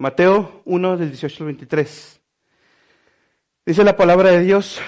[0.00, 2.20] Mateo 1 del 18 al 23.
[3.66, 4.80] Dice la palabra de Dios,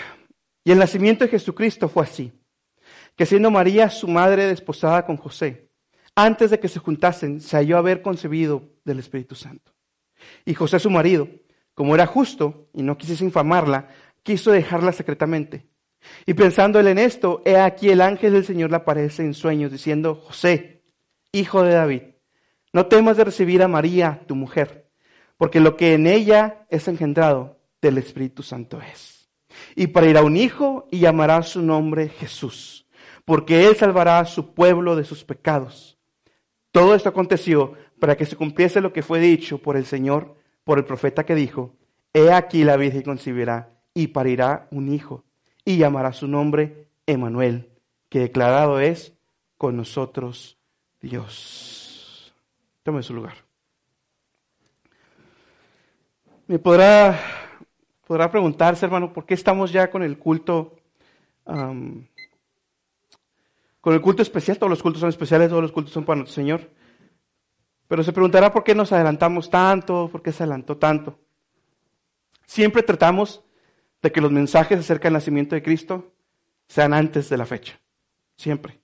[0.65, 2.33] y el nacimiento de Jesucristo fue así,
[3.15, 5.69] que siendo María su madre desposada con José,
[6.15, 9.75] antes de que se juntasen, se halló haber concebido del Espíritu Santo.
[10.47, 11.29] Y José su marido,
[11.75, 13.89] como era justo y no quisiese infamarla,
[14.23, 15.67] quiso dejarla secretamente.
[16.25, 19.73] Y pensando él en esto, he aquí el ángel del Señor le aparece en sueños,
[19.73, 20.85] diciendo, José,
[21.33, 22.03] hijo de David,
[22.73, 24.82] no temas de recibir a María, tu mujer,
[25.43, 29.29] porque lo que en ella es engendrado del Espíritu Santo es.
[29.75, 32.87] Y para ir a un hijo y llamará su nombre Jesús,
[33.25, 35.99] porque él salvará a su pueblo de sus pecados.
[36.71, 40.79] Todo esto aconteció para que se cumpliese lo que fue dicho por el Señor, por
[40.79, 41.75] el profeta que dijo,
[42.13, 45.25] He aquí la Virgen concebirá y parirá un hijo,
[45.65, 47.69] y llamará su nombre Emanuel,
[48.11, 49.13] que declarado es
[49.59, 50.57] con nosotros
[51.01, 52.33] Dios.
[52.85, 53.35] Tome su lugar.
[56.47, 57.19] Me podrá,
[58.07, 60.77] podrá preguntarse, hermano, ¿por qué estamos ya con el culto?
[61.45, 62.07] con
[63.95, 66.71] el culto especial, todos los cultos son especiales, todos los cultos son para nuestro Señor.
[67.89, 71.19] Pero se preguntará por qué nos adelantamos tanto, por qué se adelantó tanto.
[72.47, 73.43] Siempre tratamos
[74.01, 76.13] de que los mensajes acerca del nacimiento de Cristo
[76.69, 77.81] sean antes de la fecha.
[78.37, 78.81] Siempre.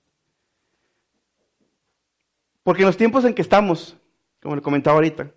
[2.63, 3.97] Porque en los tiempos en que estamos,
[4.41, 5.31] como le comentaba ahorita,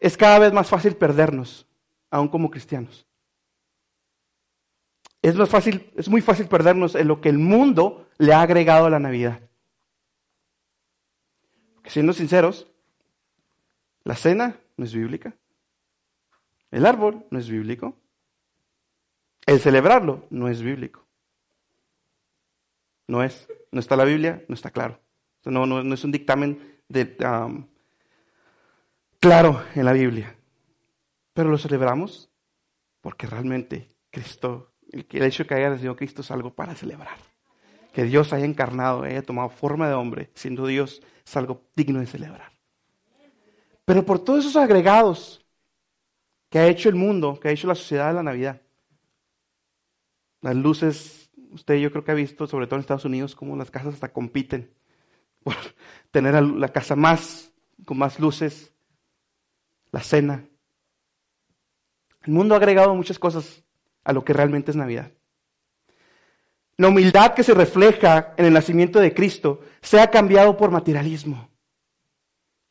[0.00, 1.66] es cada vez más fácil perdernos,
[2.10, 3.06] aún como cristianos.
[5.22, 8.86] Es, más fácil, es muy fácil perdernos en lo que el mundo le ha agregado
[8.86, 9.40] a la Navidad.
[11.74, 12.66] Porque siendo sinceros,
[14.04, 15.34] la cena no es bíblica.
[16.70, 17.96] El árbol no es bíblico.
[19.46, 21.06] El celebrarlo no es bíblico.
[23.08, 23.48] No es.
[23.72, 25.00] No está la Biblia, no está claro.
[25.44, 27.66] No, es un dictamen de, um,
[29.26, 30.36] claro en la Biblia.
[31.32, 32.30] Pero lo celebramos
[33.00, 37.18] porque realmente Cristo, el, hecho de que haya nacido Cristo es algo para celebrar.
[37.92, 42.06] Que Dios haya encarnado, haya tomado forma de hombre, siendo Dios, es algo digno de
[42.06, 42.52] celebrar.
[43.84, 45.44] Pero por todos esos agregados
[46.48, 48.62] que ha hecho el mundo, que ha hecho la sociedad de la Navidad,
[50.40, 53.72] las luces, usted yo creo que ha visto, sobre todo en Estados Unidos, cómo las
[53.72, 54.70] casas hasta compiten
[55.42, 55.56] por
[56.12, 57.52] tener la casa más,
[57.84, 58.72] con más luces,
[59.96, 60.44] la cena.
[62.22, 63.64] El mundo ha agregado muchas cosas
[64.04, 65.10] a lo que realmente es Navidad.
[66.76, 71.48] La humildad que se refleja en el nacimiento de Cristo se ha cambiado por materialismo.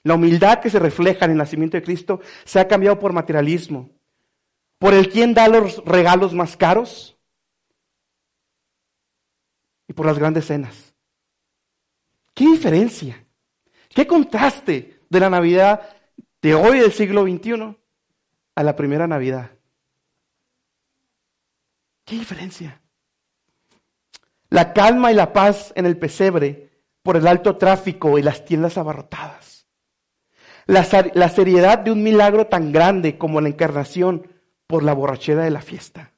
[0.03, 3.89] La humildad que se refleja en el nacimiento de Cristo se ha cambiado por materialismo.
[4.77, 7.17] Por el quien da los regalos más caros
[9.87, 10.93] y por las grandes cenas.
[12.35, 13.25] ¿Qué diferencia?
[13.89, 15.94] ¿Qué contraste de la Navidad
[16.45, 17.75] de hoy del siglo XXI
[18.53, 19.49] a la primera Navidad?
[22.05, 22.83] ¿Qué diferencia?
[24.51, 26.69] La calma y la paz en el pesebre
[27.01, 29.65] por el alto tráfico y las tiendas abarrotadas.
[30.67, 34.27] La, la, seriedad de un milagro tan grande como la encarnación
[34.67, 36.11] por la borrachera de la fiesta.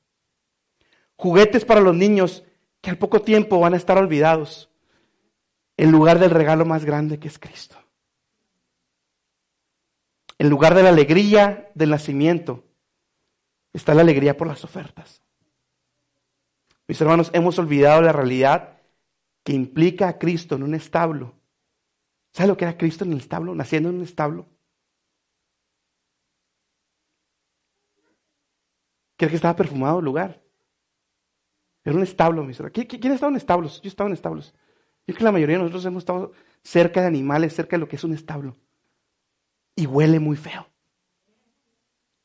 [1.16, 2.44] Juguetes para los niños
[2.82, 4.70] que al poco tiempo van a estar olvidados
[5.78, 7.78] en lugar del regalo más grande que es Cristo.
[10.40, 12.64] En lugar de la alegría del nacimiento
[13.74, 15.24] está la alegría por las ofertas.
[16.88, 18.80] Mis hermanos, hemos olvidado la realidad
[19.44, 21.36] que implica a Cristo en un establo.
[22.34, 23.56] ¿Sabe lo que era Cristo en el establo?
[23.56, 24.48] Naciendo en un establo.
[29.18, 30.44] ¿Cree que estaba perfumado el lugar?
[31.84, 32.86] Era un establo, mis hermanos.
[32.88, 33.81] ¿Quién estaba en establos?
[33.81, 34.54] Yo estaba en establos.
[35.07, 37.88] Yo creo que la mayoría de nosotros hemos estado cerca de animales, cerca de lo
[37.88, 38.56] que es un establo.
[39.77, 40.68] Y huele muy feo.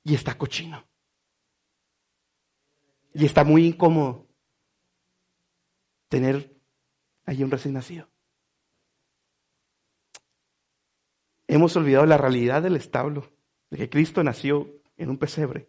[0.03, 0.85] Y está cochino.
[3.13, 4.27] Y está muy incómodo
[6.09, 6.57] tener
[7.27, 8.09] allí un recién nacido.
[11.47, 13.31] Hemos olvidado la realidad del establo,
[13.69, 15.69] de que Cristo nació en un pesebre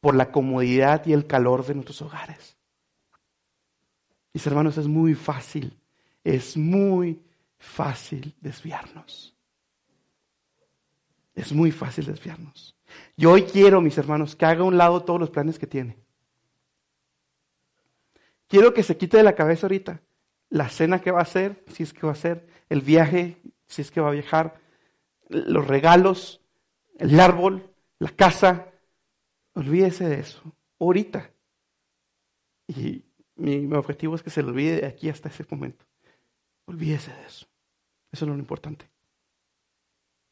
[0.00, 2.58] por la comodidad y el calor de nuestros hogares.
[4.32, 5.78] Mis hermanos, es muy fácil,
[6.24, 7.22] es muy
[7.56, 9.36] fácil desviarnos.
[11.34, 12.76] Es muy fácil desviarnos.
[13.16, 15.96] Yo hoy quiero, mis hermanos, que haga a un lado todos los planes que tiene.
[18.48, 20.02] Quiero que se quite de la cabeza ahorita
[20.50, 23.82] la cena que va a hacer, si es que va a hacer, el viaje, si
[23.82, 24.60] es que va a viajar,
[25.28, 26.42] los regalos,
[26.98, 28.66] el árbol, la casa.
[29.54, 30.42] Olvídese de eso,
[30.78, 31.30] ahorita.
[32.66, 33.04] Y
[33.36, 35.86] mi, objetivo es que se lo olvide de aquí hasta ese momento.
[36.66, 37.46] Olvídese de eso.
[38.12, 38.89] Eso es lo importante.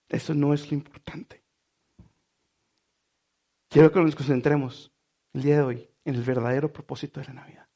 [0.08, 1.42] Eso no es lo importante.
[3.68, 4.90] Quiero que nos concentremos
[5.34, 7.66] el día de hoy en el verdadero propósito de la Navidad.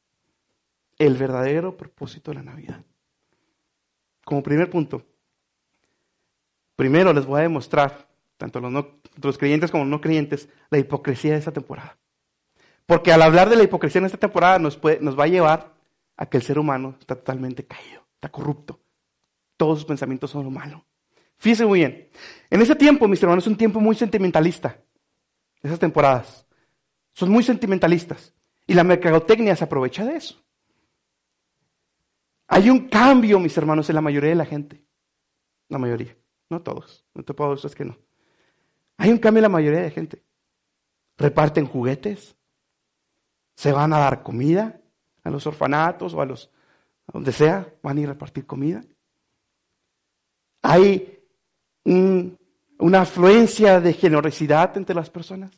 [0.97, 2.83] El verdadero propósito de la Navidad.
[4.25, 5.05] Como primer punto,
[6.75, 8.85] primero les voy a demostrar, tanto los,
[9.21, 11.97] los creyentes como los no creyentes, la hipocresía de esta temporada.
[12.85, 15.73] Porque al hablar de la hipocresía en esta temporada nos, nos va a llevar
[16.17, 18.79] a que el ser humano está totalmente caído, está corrupto.
[19.57, 20.85] Todos sus pensamientos son lo malo.
[21.37, 22.09] Fíjense muy bien.
[22.49, 24.79] En ese tiempo, mis hermanos, es un tiempo muy sentimentalista.
[25.61, 26.45] Esas temporadas.
[27.13, 28.33] Son muy sentimentalistas.
[28.67, 30.43] Y la mercadotecnia se aprovecha de eso.
[32.47, 34.85] Hay un cambio, mis hermanos, en la mayoría de la gente.
[35.69, 36.15] La mayoría.
[36.49, 37.05] No todos.
[37.13, 37.97] No te puedo decir que no.
[38.97, 40.23] Hay un cambio en la mayoría de la gente.
[41.17, 42.35] Reparten juguetes.
[43.55, 44.79] Se van a dar comida
[45.23, 46.51] a los orfanatos o a los
[47.11, 47.73] donde sea.
[47.81, 48.83] Van a ir a repartir comida.
[50.61, 51.22] Hay
[51.85, 55.51] una afluencia de generosidad entre las personas.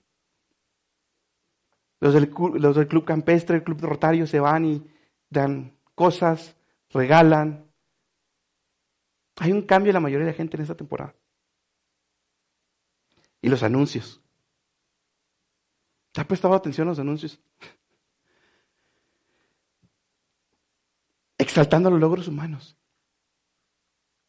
[2.00, 4.86] Los del, los del club campestre, el club rotario se van y
[5.30, 6.56] dan cosas,
[6.90, 7.66] regalan.
[9.38, 11.16] Hay un cambio en la mayoría de la gente en esta temporada.
[13.42, 14.22] Y los anuncios.
[16.12, 17.40] ¿Te ha prestado atención a los anuncios?
[21.38, 22.78] Exaltando los logros humanos.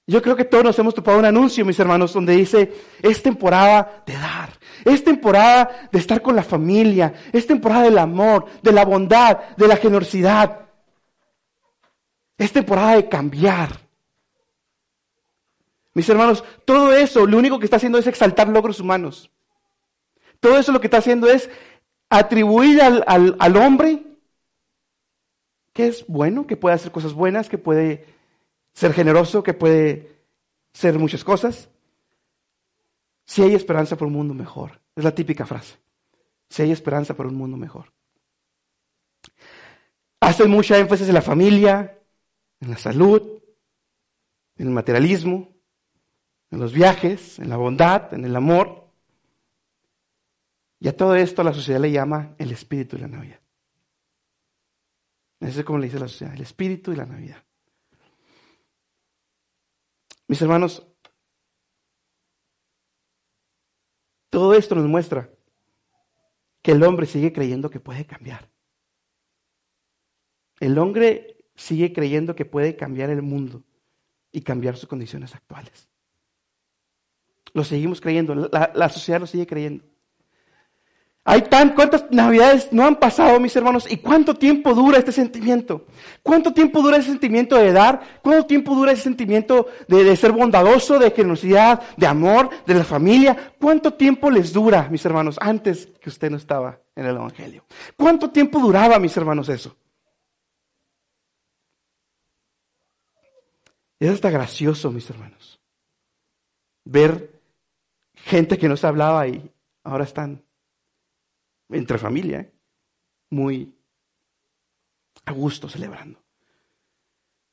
[0.08, 2.72] Yo creo que todos nos hemos topado un anuncio, mis hermanos, donde dice,
[3.02, 4.50] es temporada de dar,
[4.84, 9.66] es temporada de estar con la familia, es temporada del amor, de la bondad, de
[9.66, 10.60] la generosidad.
[12.38, 13.80] Es temporada de cambiar.
[15.94, 19.30] Mis hermanos, todo eso lo único que está haciendo es exaltar logros humanos.
[20.38, 21.50] Todo eso lo que está haciendo es
[22.10, 24.04] atribuir al, al hombre
[25.72, 28.15] que es bueno, que puede hacer cosas buenas, que puede
[28.76, 30.20] ser generoso, que puede
[30.74, 31.70] ser muchas cosas.
[33.24, 34.82] Si hay esperanza por un mundo mejor.
[34.94, 35.78] Es la típica frase.
[36.50, 37.90] Si hay esperanza por un mundo mejor.
[40.20, 41.98] Hacen mucha énfasis en la familia,
[42.60, 43.42] en la salud,
[44.58, 45.56] en el materialismo,
[46.50, 48.90] en los viajes, en la bondad, en el amor.
[50.80, 53.40] Y a todo esto la sociedad le llama el espíritu de la Navidad.
[55.40, 57.45] Eso es como le dice la sociedad, el espíritu de la Navidad.
[60.28, 60.86] Mis hermanos,
[64.30, 65.30] todo esto nos muestra
[66.62, 68.50] que el hombre sigue creyendo que puede cambiar.
[70.58, 73.62] El hombre sigue creyendo que puede cambiar el mundo
[74.32, 75.88] y cambiar sus condiciones actuales.
[77.54, 79.84] Lo seguimos creyendo, la, la sociedad lo sigue creyendo.
[81.28, 85.84] Hay tan, cuántas navidades no han pasado, mis hermanos, y cuánto tiempo dura este sentimiento.
[86.22, 88.20] ¿Cuánto tiempo dura ese sentimiento de dar?
[88.22, 93.54] ¿Cuánto tiempo dura ese sentimiento de, ser bondadoso, de generosidad, de amor, de la familia?
[93.60, 97.64] ¿Cuánto tiempo les dura, mis hermanos, antes que usted no estaba en el Evangelio?
[97.96, 99.76] ¿Cuánto tiempo duraba, mis hermanos, eso?
[103.98, 105.58] Es hasta gracioso, mis hermanos,
[106.84, 107.40] ver
[108.14, 109.50] gente que no se hablaba y
[109.82, 110.45] ahora están
[111.70, 112.52] entre familia, ¿eh?
[113.30, 113.76] muy
[115.24, 116.22] a gusto celebrando.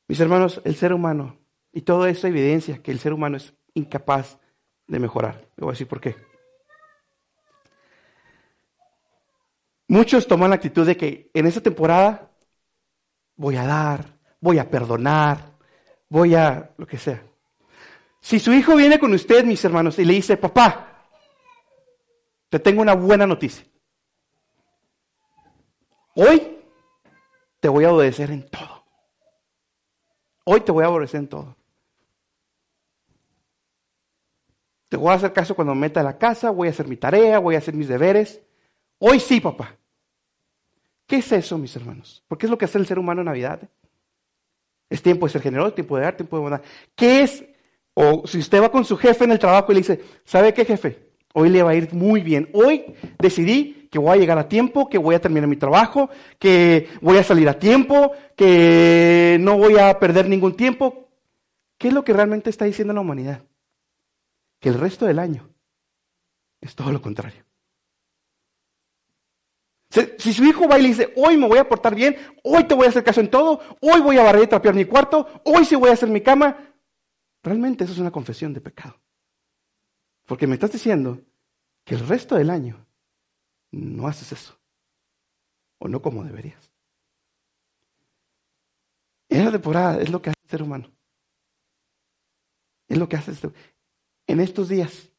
[0.08, 1.40] Mis hermanos, el ser humano,
[1.72, 4.38] y todo eso evidencia que el ser humano es incapaz
[4.88, 5.48] de mejorar.
[5.56, 6.16] Le voy a decir por qué.
[9.88, 12.32] Muchos toman la actitud de que en esta temporada
[13.36, 15.58] voy a dar, voy a perdonar,
[16.10, 17.24] voy a lo que sea.
[18.22, 21.08] Si su hijo viene con usted, mis hermanos, y le dice, papá,
[22.50, 23.66] te tengo una buena noticia.
[26.16, 26.60] Hoy
[27.60, 28.84] te voy a obedecer en todo.
[30.46, 31.56] Hoy te voy a obedecer en todo.
[34.90, 36.98] Te voy a hacer caso cuando me meta a la casa, voy a hacer mi
[36.98, 38.42] tarea, voy a hacer mis deberes.
[39.00, 39.76] Hoy sí, papá.
[41.08, 42.24] ¿Qué es eso, mis hermanos?
[42.28, 43.62] Porque es lo que hace el ser humano en Navidad.
[44.90, 46.62] Es tiempo de ser generoso, tiempo de dar, tiempo de bondad.
[46.96, 47.44] ¿Qué es?
[47.96, 50.66] O si usted va con su jefe en el trabajo y le dice, ¿sabe qué
[50.66, 51.12] jefe?
[51.34, 52.50] Hoy le va a ir muy bien.
[52.54, 56.10] Hoy decidí que voy a llegar a tiempo, que voy a terminar mi trabajo,
[56.40, 61.12] que voy a salir a tiempo, que no voy a perder ningún tiempo.
[61.78, 63.44] ¿Qué es lo que realmente está diciendo la humanidad?
[64.60, 65.48] Que el resto del año
[66.60, 67.46] es todo lo contrario.
[70.18, 72.74] Si su hijo va y le dice, hoy me voy a portar bien, hoy te
[72.74, 75.66] voy a hacer caso en todo, hoy voy a barrer y trapear mi cuarto, hoy
[75.66, 76.58] sí voy a hacer mi cama,
[77.44, 79.00] realmente eso es una confesión de pecado.
[80.26, 81.22] Porque me estás diciendo
[81.84, 82.88] que el resto del año
[83.74, 84.58] no haces eso.
[85.80, 86.72] O no como deberías.
[89.28, 90.92] Era temporada es lo que hace el ser humano.
[92.88, 93.32] Es lo que hace.
[93.32, 93.52] Este.
[94.28, 95.10] En estos días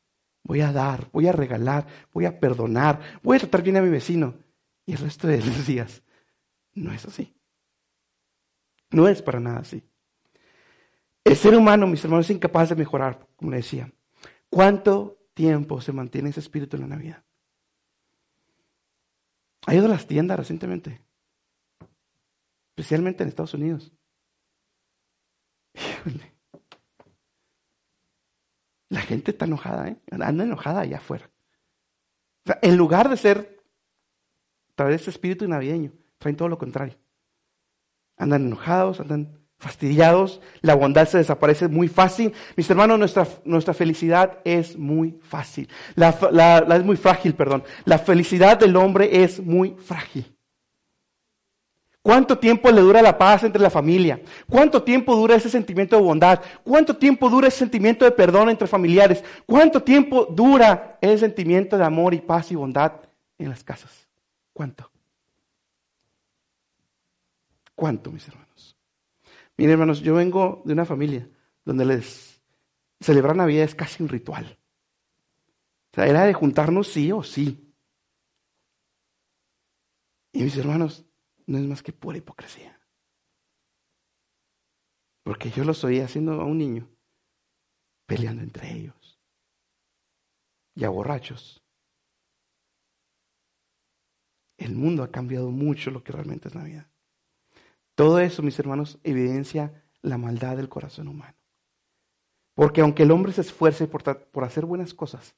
[0.44, 3.88] voy a dar, voy a regalar, voy a perdonar, voy a tratar bien a mi
[3.88, 4.34] vecino.
[4.86, 6.02] Y el resto de los días
[6.74, 7.34] no es así.
[8.90, 9.82] No es para nada así.
[11.24, 13.90] El ser humano, mis hermanos, es incapaz de mejorar, como le decía.
[14.48, 17.24] ¿Cuánto tiempo se mantiene ese espíritu en la Navidad?
[19.66, 21.02] Ha ido a las tiendas recientemente,
[22.70, 23.92] especialmente en Estados Unidos.
[28.90, 30.00] La gente está enojada, ¿eh?
[30.10, 31.30] anda enojada allá afuera.
[32.44, 33.64] O sea, en lugar de ser
[34.74, 36.98] traer ese espíritu navideño, traen todo lo contrario.
[38.16, 42.34] Andan enojados, andan fastidiados, la bondad se desaparece muy fácil.
[42.54, 45.70] Mis hermanos, nuestra, nuestra felicidad es muy fácil.
[45.94, 47.64] La, la, es muy frágil, perdón.
[47.86, 50.30] La felicidad del hombre es muy frágil.
[52.02, 54.20] ¿Cuánto tiempo le dura la paz entre la familia?
[54.50, 56.42] ¿Cuánto tiempo dura ese sentimiento de bondad?
[56.62, 59.24] ¿Cuánto tiempo dura ese sentimiento de perdón entre familiares?
[59.46, 62.92] ¿Cuánto tiempo dura ese sentimiento de amor y paz y bondad
[63.38, 64.06] en las casas?
[64.52, 64.90] ¿Cuánto?
[67.74, 68.73] ¿Cuánto, mis hermanos?
[69.56, 71.28] Miren, hermanos, yo vengo de una familia
[71.64, 72.42] donde les
[73.00, 74.58] celebrar Navidad es casi un ritual.
[75.92, 77.72] O sea, era de juntarnos sí o sí.
[80.32, 81.04] Y mis hermanos,
[81.46, 82.80] no es más que pura hipocresía.
[85.22, 86.90] Porque yo los oía haciendo a un niño,
[88.06, 89.20] peleando entre ellos.
[90.74, 91.62] Y a borrachos.
[94.58, 96.90] El mundo ha cambiado mucho lo que realmente es Navidad.
[97.94, 101.36] Todo eso, mis hermanos, evidencia la maldad del corazón humano.
[102.54, 105.34] Porque aunque el hombre se esfuerce por, por hacer buenas cosas,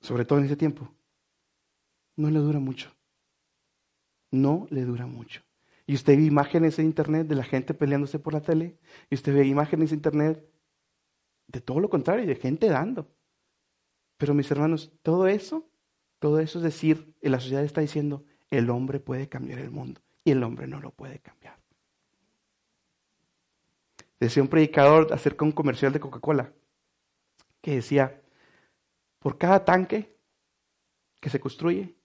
[0.00, 0.92] sobre todo en ese tiempo,
[2.16, 2.92] no le dura mucho.
[4.30, 5.42] No le dura mucho.
[5.86, 8.78] Y usted ve imágenes en internet de la gente peleándose por la tele,
[9.10, 10.44] y usted ve imágenes en internet
[11.46, 13.10] de todo lo contrario, de gente dando.
[14.16, 15.68] Pero mis hermanos, todo eso,
[16.18, 20.32] todo eso es decir, la sociedad está diciendo, el hombre puede cambiar el mundo y
[20.32, 21.58] el hombre no lo puede cambiar.
[24.20, 26.52] Decía un predicador acerca de un comercial de Coca-Cola
[27.62, 28.20] que decía,
[29.18, 30.18] por cada tanque
[31.18, 31.96] que se construye,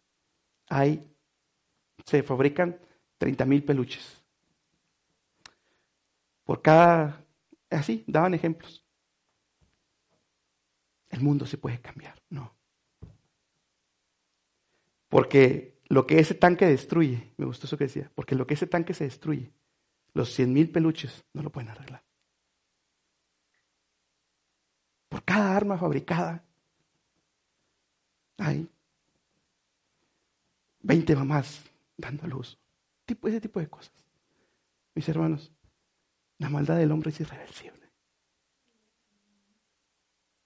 [0.69, 1.05] hay,
[2.05, 2.79] se fabrican
[3.17, 4.23] 30 mil peluches.
[6.45, 7.25] Por cada,
[7.69, 8.85] así, daban ejemplos.
[11.09, 12.55] El mundo se puede cambiar, no.
[15.09, 18.67] Porque lo que ese tanque destruye, me gustó eso que decía, porque lo que ese
[18.67, 19.51] tanque se destruye,
[20.13, 22.03] los cien mil peluches no lo pueden arreglar.
[25.09, 26.43] Por cada arma fabricada
[28.37, 28.67] hay
[30.81, 31.63] 20 mamás
[31.97, 32.57] dando luz.
[33.05, 33.93] Tipo, ese tipo de cosas.
[34.95, 35.51] Mis hermanos,
[36.37, 37.89] la maldad del hombre es irreversible.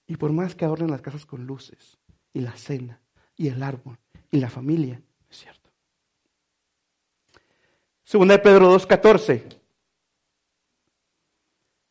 [0.06, 1.98] Y por más que adornen las casas con luces,
[2.32, 3.00] y la cena,
[3.36, 3.98] y el árbol,
[4.30, 5.70] y la familia, es cierto.
[8.04, 9.42] Segunda de Pedro 2.14.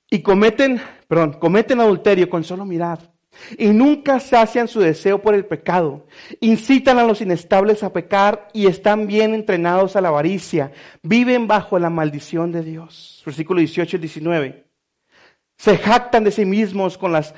[0.10, 3.12] Y cometen, perdón, cometen adulterio con solo mirar.
[3.58, 6.08] Y nunca sacian su deseo por el pecado.
[6.40, 10.72] Incitan a los inestables a pecar y están bien entrenados a la avaricia.
[11.04, 13.22] Viven bajo la maldición de Dios.
[13.26, 14.66] Versículo 18 y 19.
[15.58, 17.34] Se jactan de sí mismos con, las,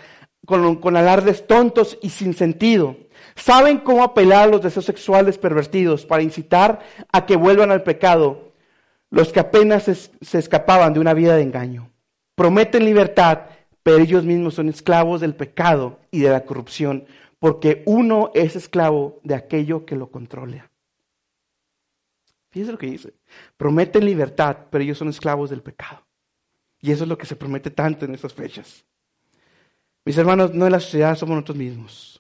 [0.46, 2.96] con, alardes tontos y sin sentido
[3.36, 6.80] Saben cómo apelar a los deseos sexuales pervertidos para incitar
[7.12, 8.54] a que vuelvan al pecado
[9.10, 9.84] los que apenas
[10.22, 11.90] se escapaban de una vida de engaño.
[12.36, 13.46] Prometen libertad,
[13.82, 17.06] pero ellos mismos son esclavos del pecado y de la corrupción,
[17.40, 20.70] porque uno es esclavo de aquello que lo controla.
[22.52, 23.14] Fíjense lo que dice.
[23.58, 26.06] Prometen libertad, pero ellos son esclavos del pecado.
[26.82, 28.86] Y eso es lo que se promete tanto en estas fechas.
[30.10, 32.20] Mis hermanos, no en la sociedad somos nosotros mismos.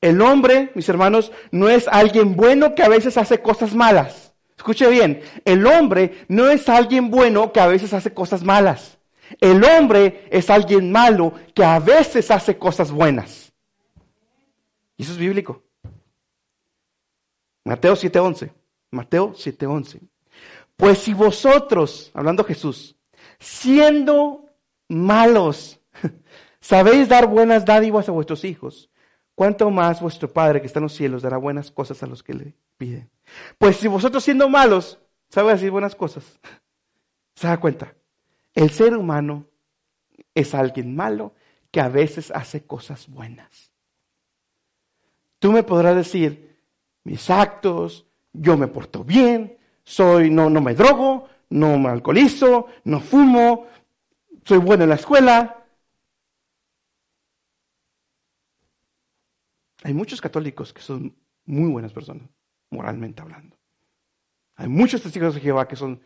[0.00, 4.32] El hombre, mis hermanos, no es alguien bueno que a veces hace cosas malas.
[4.56, 8.96] Escuche bien, el hombre no es alguien bueno que a veces hace cosas malas.
[9.42, 13.52] El hombre es alguien malo que a veces hace cosas buenas.
[14.96, 15.62] Y eso es bíblico.
[17.62, 18.54] Mateo 7:11.
[18.90, 20.00] Mateo 7:11.
[20.78, 22.96] Pues si vosotros, hablando Jesús,
[23.38, 24.46] siendo
[24.88, 25.75] malos,
[26.66, 28.90] sabéis dar buenas dádivas a vuestros hijos,
[29.36, 32.34] ¿cuánto más vuestro Padre que está en los cielos dará buenas cosas a los que
[32.34, 33.08] le piden?
[33.56, 36.40] Pues si vosotros siendo malos, sabéis decir buenas cosas,
[37.36, 37.94] se da cuenta,
[38.52, 39.46] el ser humano
[40.34, 41.34] es alguien malo
[41.70, 43.70] que a veces hace cosas buenas.
[45.38, 46.58] Tú me podrás decir
[47.04, 52.98] mis actos, yo me porto bien, soy no no me drogo, no me alcoholizo, no
[52.98, 53.66] fumo,
[54.44, 55.55] soy bueno en la escuela.
[59.86, 62.28] Hay muchos católicos que son muy buenas personas,
[62.70, 63.56] moralmente hablando.
[64.56, 66.02] Hay muchos testigos de Jehová que son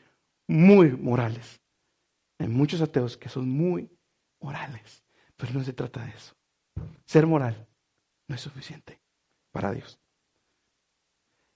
[0.47, 1.63] muy morales.
[2.39, 3.91] Hay muchos ateos que son muy
[4.39, 5.03] morales.
[5.35, 6.37] Pero no se trata de eso.
[7.07, 7.67] Ser moral
[8.29, 9.01] no es suficiente
[9.51, 9.99] para Dios.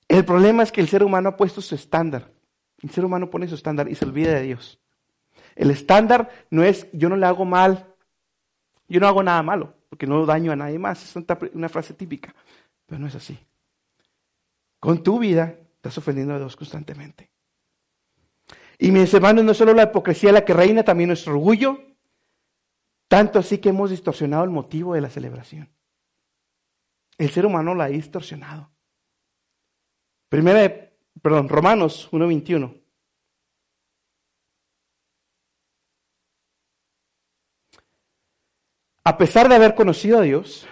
[0.08, 2.32] El problema es que el ser humano ha puesto su estándar.
[2.78, 4.80] El ser humano pone su estándar y se olvida de Dios.
[5.56, 7.94] El estándar no es yo no le hago mal,
[8.88, 11.04] yo no hago nada malo, porque no daño a nadie más.
[11.04, 11.24] Es
[11.54, 12.34] una frase típica,
[12.84, 13.38] pero no es así.
[14.80, 17.30] Con tu vida estás ofendiendo a Dios constantemente.
[18.76, 21.78] Y mis hermanos, no solo la hipocresía la que reina, también nuestro orgullo,
[23.06, 25.70] tanto así que hemos distorsionado el motivo de la celebración.
[27.16, 28.72] El ser humano la ha distorsionado.
[30.28, 30.90] Primera,
[31.22, 32.82] perdón, Romanos 1.21.
[39.04, 40.66] A pesar de haber conocido a Dios,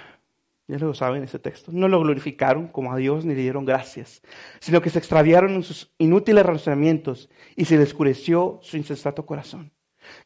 [0.66, 4.22] ya lo saben ese texto, no lo glorificaron como a Dios ni le dieron gracias,
[4.58, 9.70] sino que se extraviaron en sus inútiles razonamientos y se les oscureció su insensato corazón.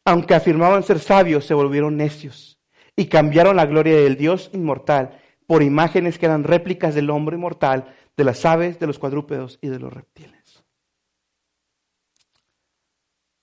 [0.05, 2.61] Aunque afirmaban ser sabios, se volvieron necios
[2.95, 7.93] y cambiaron la gloria del Dios inmortal por imágenes que eran réplicas del hombre mortal,
[8.17, 10.65] de las aves, de los cuadrúpedos y de los reptiles.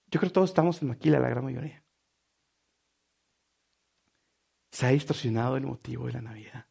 [0.08, 1.83] Yo creo que todos estamos en maquila, la gran mayoría.
[4.74, 6.66] Se ha distorsionado el motivo de la Navidad.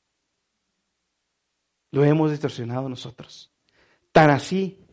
[1.92, 3.54] Lo hemos distorsionado nosotros.
[4.10, 4.84] Tan así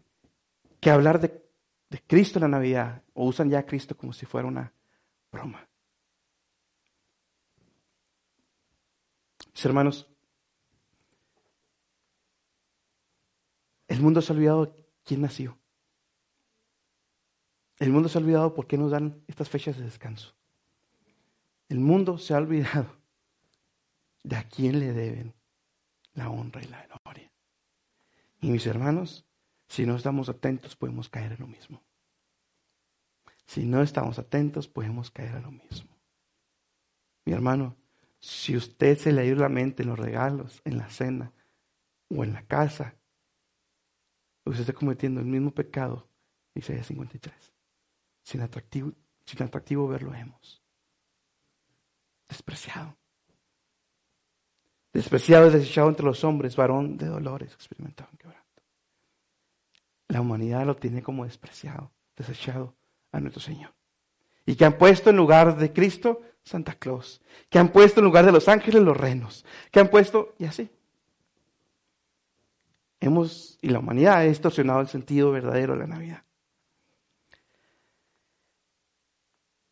[0.80, 1.43] que hablar de,
[2.06, 4.72] Cristo en la Navidad, o usan ya a Cristo como si fuera una
[5.32, 5.67] broma.
[9.56, 10.08] Mis hermanos,
[13.88, 15.58] El mundo se ha olvidado quién nació.
[17.80, 20.36] El mundo se ha olvidado por qué nos dan estas fechas de descanso.
[21.69, 22.99] El mundo se ha olvidado
[24.24, 25.36] de a quién le deben
[26.14, 27.32] la honra y la gloria.
[28.42, 29.26] Y mis hermanos,
[29.68, 31.84] si no estamos atentos podemos caer en lo mismo.
[33.46, 35.98] Si no estamos atentos podemos caer en lo mismo.
[37.26, 37.76] Mi hermano,
[38.20, 41.34] si usted se le ha ido la mente en los regalos, en la cena
[42.10, 42.96] o en la casa,
[44.46, 46.10] usted está cometiendo el mismo pecado,
[46.54, 47.54] Isaías 53.
[48.24, 48.94] Sin atractivo,
[49.26, 50.64] sin atractivo verlo hemos.
[52.28, 52.99] Despreciado.
[54.93, 58.63] Despreciado y desechado entre los hombres, varón de dolores, experimentado en quebranto.
[60.08, 62.73] La humanidad lo tiene como despreciado, desechado
[63.12, 63.73] a nuestro Señor.
[64.45, 67.21] Y que han puesto en lugar de Cristo Santa Claus.
[67.49, 69.45] Que han puesto en lugar de los ángeles los renos.
[69.71, 70.71] Que han puesto, y así
[72.99, 76.23] hemos, y la humanidad ha distorsionado el sentido verdadero de la Navidad.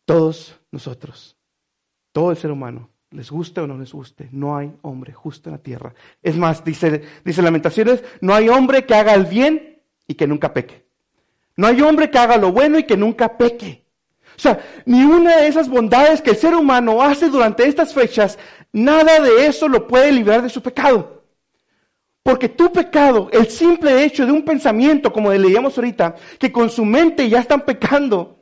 [0.04, 1.36] Todos nosotros,
[2.12, 5.56] todo el ser humano, les guste o no les guste, no hay hombre justo en
[5.56, 5.94] la tierra.
[6.22, 10.86] Es más, dice, Lamentaciones, no hay hombre que haga el bien y que nunca peque.
[11.56, 13.84] No hay hombre que haga lo bueno y que nunca peque.
[14.36, 18.38] O sea, ni una de esas bondades que el ser humano hace durante estas fechas,
[18.72, 21.24] nada de eso lo puede librar de su pecado.
[22.22, 26.84] Porque tu pecado, el simple hecho de un pensamiento, como leíamos ahorita, que con su
[26.84, 28.37] mente ya están pecando,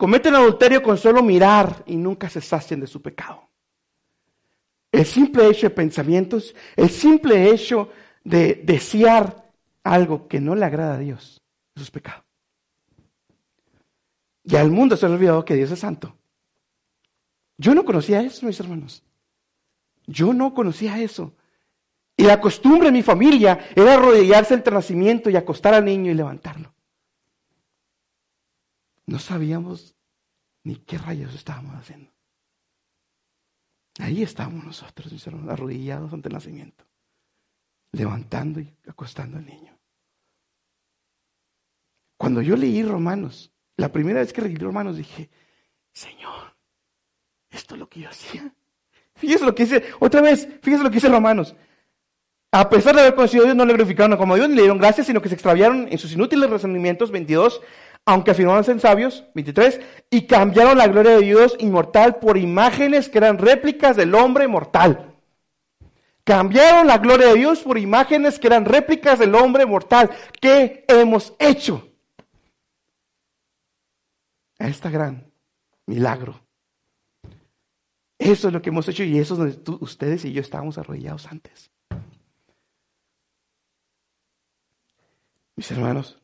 [0.00, 3.50] cometen adulterio con solo mirar y nunca se sacian de su pecado.
[4.90, 7.90] El simple hecho de pensamientos, el simple hecho
[8.24, 9.52] de desear
[9.84, 11.42] algo que no le agrada a Dios,
[11.74, 12.24] eso es pecado.
[14.42, 16.16] Y al mundo se ha olvidado que Dios es santo.
[17.58, 19.04] Yo no conocía eso, mis hermanos.
[20.06, 21.34] Yo no conocía eso.
[22.16, 26.14] Y la costumbre en mi familia era arrodillarse entre nacimiento y acostar al niño y
[26.14, 26.72] levantarlo.
[29.10, 29.96] No sabíamos
[30.62, 32.12] ni qué rayos estábamos haciendo.
[33.98, 35.12] Ahí estábamos nosotros,
[35.48, 36.84] arrodillados ante el nacimiento,
[37.90, 39.76] levantando y acostando al niño.
[42.16, 45.28] Cuando yo leí Romanos, la primera vez que leí Romanos dije,
[45.92, 46.54] Señor,
[47.50, 48.54] esto es lo que yo hacía.
[49.16, 51.56] Fíjese lo que dice, otra vez, fíjese lo que dice Romanos.
[52.52, 54.78] A pesar de haber conocido a Dios, no le glorificaron como Dios ni le dieron
[54.78, 57.60] gracias, sino que se extraviaron en sus inútiles razonamientos, 22,
[58.06, 63.38] aunque afirmaban sabios, 23, y cambiaron la gloria de Dios inmortal por imágenes que eran
[63.38, 65.14] réplicas del hombre mortal.
[66.24, 70.10] Cambiaron la gloria de Dios por imágenes que eran réplicas del hombre mortal.
[70.40, 71.88] ¿Qué hemos hecho?
[74.58, 75.32] A esta gran
[75.86, 76.40] milagro.
[78.18, 81.26] Eso es lo que hemos hecho y eso es donde ustedes y yo estábamos arrodillados
[81.26, 81.70] antes.
[85.56, 86.20] Mis hermanos,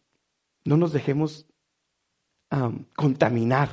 [0.64, 1.46] no nos dejemos
[2.94, 3.70] contaminar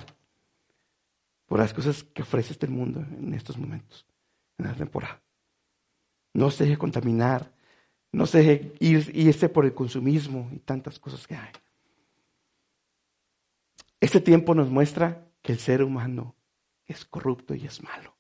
[1.45, 4.05] por las cosas que ofrece este mundo en estos momentos,
[4.57, 5.21] en la temporada.
[6.33, 7.51] No se deje contaminar,
[8.11, 11.51] no se deje ir, irse por el consumismo y tantas cosas que hay.
[13.99, 16.35] Este tiempo nos muestra que el ser humano
[16.85, 18.15] es corrupto y es malo.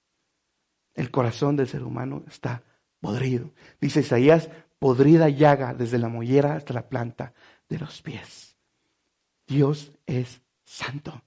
[0.93, 2.63] El corazón del ser humano está
[2.99, 3.51] podrido.
[3.81, 7.33] Dice Isaías, podrida llaga desde la mollera hasta la planta
[7.67, 8.55] de los pies.
[9.47, 11.21] Dios es santo.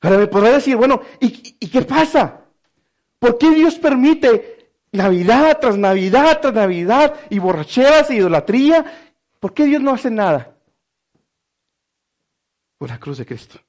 [0.00, 2.44] Ahora me podrá decir, bueno, ¿y, ¿y, qué pasa?
[3.18, 8.84] ¿Por qué Dios permite Navidad tras Navidad tras Navidad y borracheras e idolatría?
[9.38, 10.56] ¿Por qué Dios no hace nada?
[12.78, 13.60] Por la cruz de Cristo.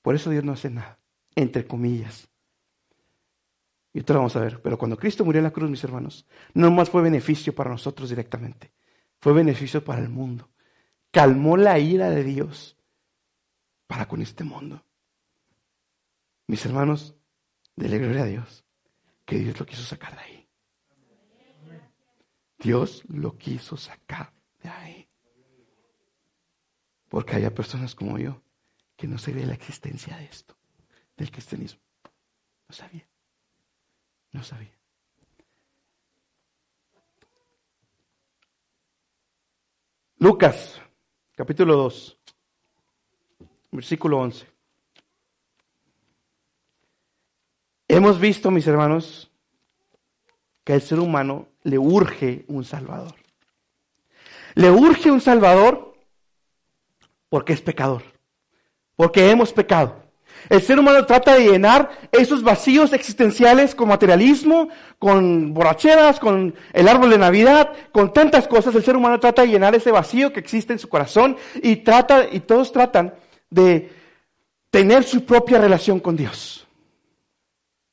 [0.00, 0.98] Por eso Dios no hace nada,
[1.34, 2.28] entre comillas.
[3.92, 4.62] Y esto lo vamos a ver.
[4.62, 8.08] Pero cuando Cristo murió en la cruz, mis hermanos, no más fue beneficio para nosotros
[8.08, 8.72] directamente,
[9.20, 10.48] fue beneficio para el mundo.
[11.10, 12.79] Calmó la ira de Dios
[13.90, 14.80] para con este mundo.
[16.46, 17.16] Mis hermanos,
[17.74, 18.64] dele gloria a Dios,
[19.26, 20.48] que Dios lo quiso sacar de ahí.
[22.56, 25.08] Dios lo quiso sacar de ahí.
[27.08, 28.40] Porque hay personas como yo
[28.94, 30.56] que no sabía la existencia de esto,
[31.16, 31.82] del cristianismo.
[32.68, 33.08] No sabía.
[34.30, 34.78] No sabía.
[40.18, 40.80] Lucas,
[41.34, 42.19] capítulo 2,
[43.70, 44.46] versículo 11.
[47.88, 49.30] Hemos visto, mis hermanos,
[50.64, 53.14] que al ser humano le urge un Salvador.
[54.54, 55.94] Le urge un Salvador
[57.28, 58.02] porque es pecador,
[58.96, 59.96] porque hemos pecado.
[60.48, 66.88] El ser humano trata de llenar esos vacíos existenciales con materialismo, con borracheras, con el
[66.88, 68.74] árbol de Navidad, con tantas cosas.
[68.74, 72.26] El ser humano trata de llenar ese vacío que existe en su corazón y trata,
[72.30, 73.14] y todos tratan
[73.50, 73.90] de
[74.70, 76.66] tener su propia relación con Dios.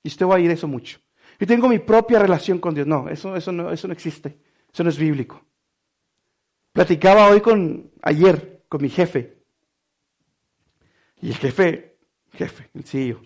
[0.03, 0.99] Y usted va a oír eso mucho.
[1.39, 2.87] Yo tengo mi propia relación con Dios.
[2.87, 4.39] No, eso, eso no, eso no existe.
[4.71, 5.43] Eso no es bíblico.
[6.71, 9.37] Platicaba hoy con, ayer, con mi jefe.
[11.19, 11.97] Y el jefe
[12.37, 13.21] jefe, el CEO.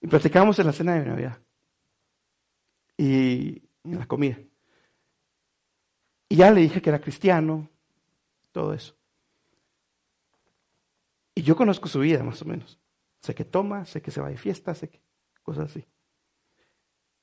[0.00, 1.38] Y platicábamos en la cena de Navidad.
[2.96, 4.38] Y en la comida.
[6.28, 7.68] Y ya le dije que era cristiano,
[8.50, 8.96] todo eso.
[11.34, 12.78] Y yo conozco su vida, más o menos.
[13.20, 15.00] Sé que toma, sé que se va de fiesta, sé que
[15.42, 15.84] cosas así.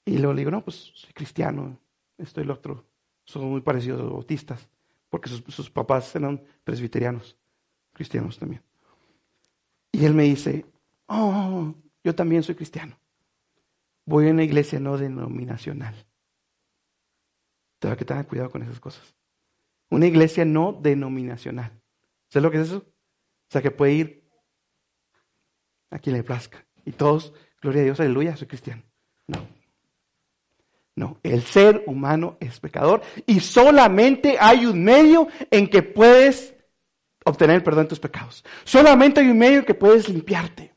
[0.05, 1.77] Y luego le digo, no, pues soy cristiano,
[2.17, 2.85] esto y lo otro.
[3.23, 4.67] Son muy parecidos a los bautistas,
[5.09, 7.37] porque sus, papás eran presbiterianos,
[7.93, 8.63] cristianos también.
[9.91, 10.65] Y él me dice,
[11.07, 12.97] oh, yo también soy cristiano.
[14.05, 15.93] Voy a una iglesia no denominacional.
[17.79, 19.15] Tengo que tener cuidado con esas cosas.
[19.89, 21.71] Una iglesia no denominacional.
[22.29, 22.85] ¿Sabes lo que es eso?
[23.51, 24.23] O sea, que puede ir
[25.89, 26.65] a quien le plazca.
[26.85, 28.81] Y todos, gloria a Dios, aleluya, soy cristiano.
[29.27, 29.45] No.
[30.95, 36.55] No, el ser humano es pecador y solamente hay un medio en que puedes
[37.25, 38.41] obtener el perdón de tus pecados.
[38.63, 40.73] Solamente hay un medio que puedes limpiarte.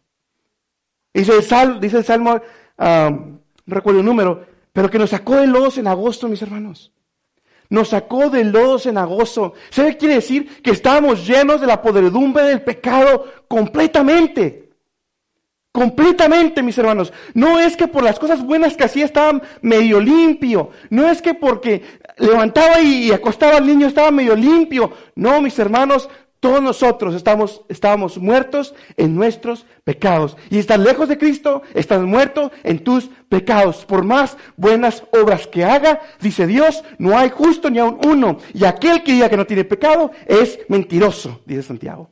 [1.13, 2.43] Dice el, Salmo, dice el Salmo,
[2.77, 6.93] no recuerdo el número, pero que nos sacó de lodos en agosto, mis hermanos.
[7.70, 9.55] Nos sacó de lodos en agosto.
[9.70, 10.62] ¿Sabe qué quiere decir?
[10.62, 14.64] Que estábamos llenos de la podredumbre del pecado completamente.
[15.72, 17.12] Completamente, mis hermanos.
[17.35, 20.70] No es que por las cosas buenas que hacía estaba medio limpio.
[20.88, 21.83] No es que porque
[22.18, 24.92] levantaba y acostaba al niño estaba medio limpio.
[25.16, 26.09] No, mis hermanos,
[26.44, 30.37] todos nosotros estamos, estábamos muertos en nuestros pecados.
[30.50, 33.87] Y estás lejos de Cristo, estás muerto en tus pecados.
[33.87, 38.37] Por más buenas obras que haga, dice Dios, no hay justo ni aun uno.
[38.52, 42.11] Y aquel que diga que no tiene pecado es mentiroso, dice Santiago.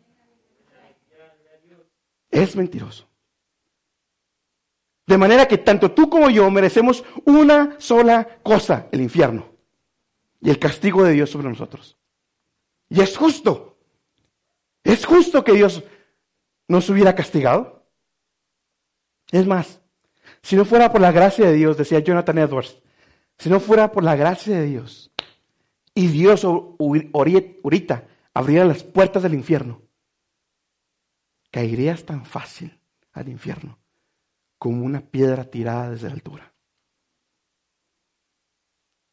[2.31, 3.07] Es mentiroso.
[5.07, 9.45] De manera que tanto tú como yo merecemos una sola cosa, el infierno.
[10.41, 11.99] Y el castigo de Dios sobre nosotros.
[12.89, 13.72] Y es justo.
[14.93, 15.83] ¿Es justo que Dios
[16.69, 17.89] nos hubiera castigado?
[19.31, 19.81] Es más,
[20.43, 22.79] si no fuera por la gracia de Dios, decía Jonathan Edwards,
[23.39, 25.11] si no fuera por la gracia de Dios,
[25.95, 29.81] y Dios ahorita abriera las puertas del infierno,
[31.51, 32.79] caerías tan fácil
[33.13, 33.79] al infierno
[34.59, 36.55] como una piedra tirada desde la altura.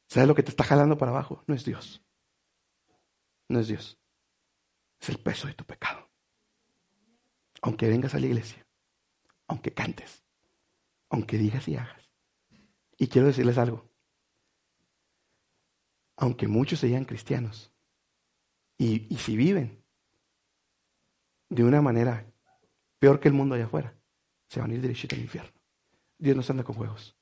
[0.10, 1.42] ¿Sabes lo que te está jalando para abajo?
[1.48, 2.02] No es Dios.
[3.48, 3.99] No es Dios.
[5.00, 6.10] Es el peso de tu pecado.
[7.62, 8.66] Aunque vengas a la iglesia,
[9.48, 10.24] aunque cantes,
[11.10, 12.10] aunque digas y hagas.
[12.98, 13.90] Y quiero decirles algo.
[16.18, 17.72] Aunque muchos sean cristianos,
[18.78, 19.84] y, si viven
[21.50, 22.26] de una manera
[22.98, 23.94] peor que el mundo allá afuera,
[24.48, 25.52] se van a ir derechito al infierno.
[26.18, 27.16] Dios no se anda con juegos.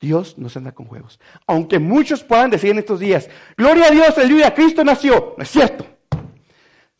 [0.00, 1.20] Dios no se anda con juegos.
[1.46, 5.34] Aunque muchos puedan decir en estos días, gloria a Dios, aleluya, Cristo nació.
[5.36, 5.86] No es cierto.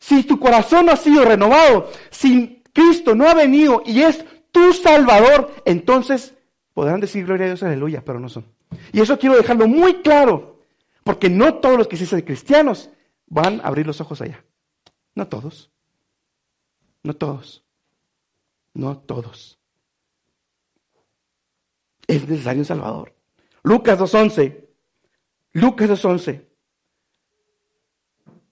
[0.01, 4.73] Si tu corazón no ha sido renovado, si Cristo no ha venido y es tu
[4.73, 6.33] Salvador, entonces
[6.73, 8.51] podrán decir gloria a Dios, aleluya, pero no son.
[8.91, 10.59] Y eso quiero dejarlo muy claro,
[11.03, 12.89] porque no todos los que se dicen cristianos
[13.27, 14.43] van a abrir los ojos allá.
[15.13, 15.69] No todos.
[17.03, 17.63] No todos.
[18.73, 19.59] No todos.
[22.07, 23.13] Es necesario un Salvador.
[23.61, 24.65] Lucas 2.11.
[25.53, 26.50] Lucas 2.11.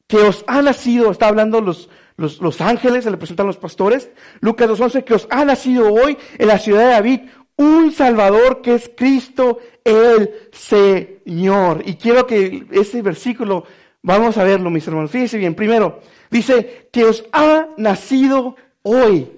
[0.10, 4.10] Que os ha nacido, está hablando los, los, ángeles, se le presentan los pastores.
[4.42, 7.20] Lucas 2.11, que os ha nacido hoy en la ciudad de David
[7.58, 11.84] un Salvador que es Cristo el Señor.
[11.86, 13.66] Y quiero que ese versículo,
[14.02, 15.12] vamos a verlo, mis hermanos.
[15.12, 16.00] Fíjense bien, primero,
[16.32, 19.30] dice que os ha nacido hoy.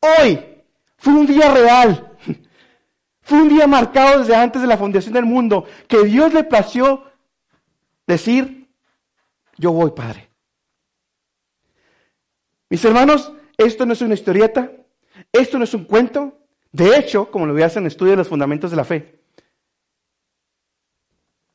[0.00, 0.40] Hoy.
[0.96, 2.12] Fue un día real.
[3.20, 7.04] Fue un día marcado desde antes de la fundación del mundo, que Dios le plació
[8.06, 8.61] decir,
[9.56, 10.28] yo voy, Padre.
[12.68, 14.72] Mis hermanos, esto no es una historieta,
[15.30, 16.38] esto no es un cuento.
[16.70, 19.20] De hecho, como lo hacer en estudio de los fundamentos de la fe,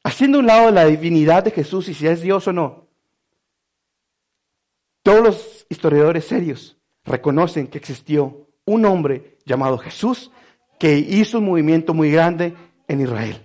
[0.04, 2.88] haciendo un lado la divinidad de Jesús y si es Dios o no,
[5.02, 10.32] todos los historiadores serios reconocen que existió un hombre llamado Jesús
[10.78, 12.54] que hizo un movimiento muy grande
[12.88, 13.42] en Israel.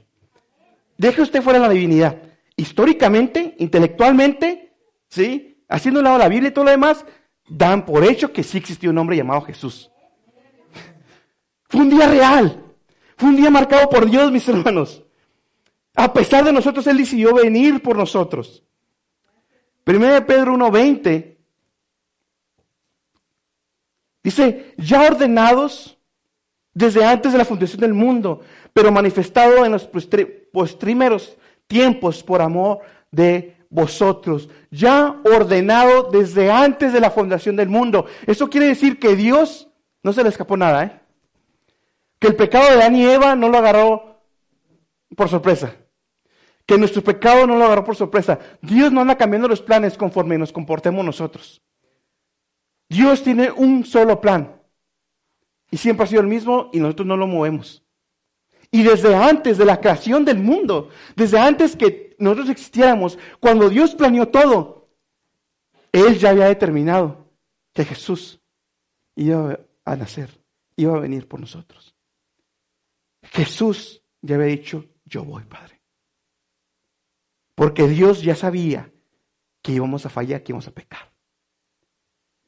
[0.99, 2.32] Deje usted fuera la divinidad.
[2.57, 4.75] Históricamente, intelectualmente,
[5.09, 5.65] ¿sí?
[5.69, 7.05] Haciendo un lado la Biblia y todo lo demás,
[7.49, 9.91] dan por hecho que sí existió un hombre llamado Jesús.
[11.69, 12.63] Fue un día real.
[13.17, 15.03] Fue un día marcado por Dios, mis hermanos.
[15.95, 18.63] A pesar de nosotros, Él decidió venir por nosotros.
[19.85, 21.37] Primero de Pedro 1.20
[24.23, 25.99] dice, ya ordenados
[26.73, 28.41] desde antes de la fundación del mundo,
[28.73, 29.89] pero manifestado en los
[30.53, 31.37] postrimeros
[31.73, 32.81] tiempos por amor
[33.11, 38.05] de vosotros, ya ordenado desde antes de la fundación del mundo.
[38.27, 39.71] Eso quiere decir que Dios
[40.03, 41.01] no se le escapó nada, ¿eh?
[42.19, 44.21] Que el pecado de Adán y Eva no lo agarró
[45.17, 45.75] por sorpresa.
[46.67, 48.39] Que nuestro pecado no lo agarró por sorpresa.
[48.61, 51.63] Dios no anda cambiando los planes conforme nos comportemos nosotros.
[52.87, 54.61] Dios tiene un solo plan.
[55.71, 57.82] Y siempre ha sido el mismo y nosotros no lo movemos.
[58.75, 63.95] Y desde antes de la creación del mundo, desde antes que nosotros existiéramos, cuando Dios
[63.95, 64.89] planeó todo,
[65.93, 67.31] Él ya había determinado
[67.75, 68.41] que Jesús
[69.15, 70.41] iba a nacer,
[70.75, 71.95] iba a venir por nosotros.
[73.25, 75.81] Jesús ya había dicho, yo voy, Padre.
[77.55, 78.91] Porque Dios ya sabía
[79.61, 81.13] que íbamos a fallar, que íbamos a pecar.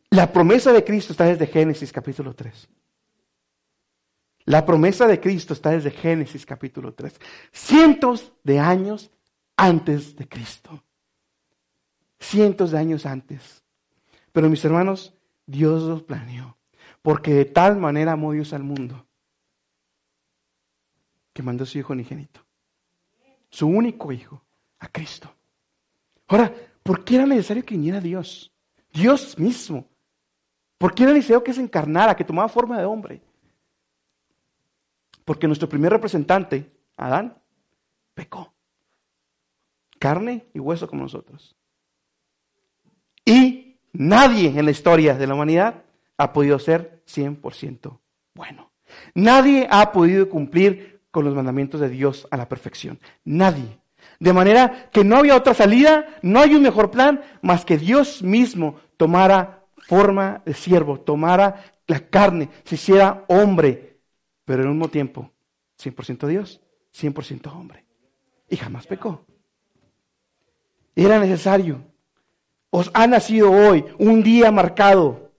[0.09, 2.69] La promesa de Cristo está desde Génesis capítulo 3.
[4.47, 7.19] La promesa de Cristo está desde Génesis capítulo 3.
[7.51, 9.11] Cientos de años
[9.57, 10.83] antes de Cristo.
[12.21, 13.63] Cientos de años antes.
[14.33, 15.15] Pero mis hermanos,
[15.47, 16.59] Dios los planeó.
[17.01, 19.07] Porque de tal manera amó Dios al mundo
[21.33, 22.41] que mandó a su Hijo unigénito.
[23.51, 24.43] Su único Hijo,
[24.79, 25.35] a Cristo.
[26.29, 28.53] Ahora, ¿por qué era necesario que viniera Dios?
[28.93, 29.87] Dios mismo.
[30.79, 33.21] ¿Por qué era necesario que se encarnara, que tomara forma de hombre?
[35.25, 37.39] Porque nuestro primer representante, Adán,
[38.15, 38.53] pecó.
[39.99, 41.57] Carne y hueso como nosotros.
[43.25, 45.83] Y nadie en la historia de la humanidad
[46.19, 47.99] ha podido ser 100%
[48.35, 48.71] bueno.
[49.15, 52.99] Nadie ha podido cumplir con los mandamientos de Dios a la perfección.
[53.25, 53.79] Nadie.
[54.19, 58.23] De manera que no había otra salida, no hay un mejor plan más que Dios
[58.23, 63.94] mismo tomara forma de siervo, tomara la carne, se hiciera hombre
[64.45, 65.33] pero en un mismo tiempo,
[65.79, 66.61] 100% Dios,
[66.95, 67.85] 100% hombre.
[68.49, 69.27] Y jamás pecó.
[70.95, 71.85] Era necesario.
[72.71, 75.33] Os ha nacido hoy un día marcado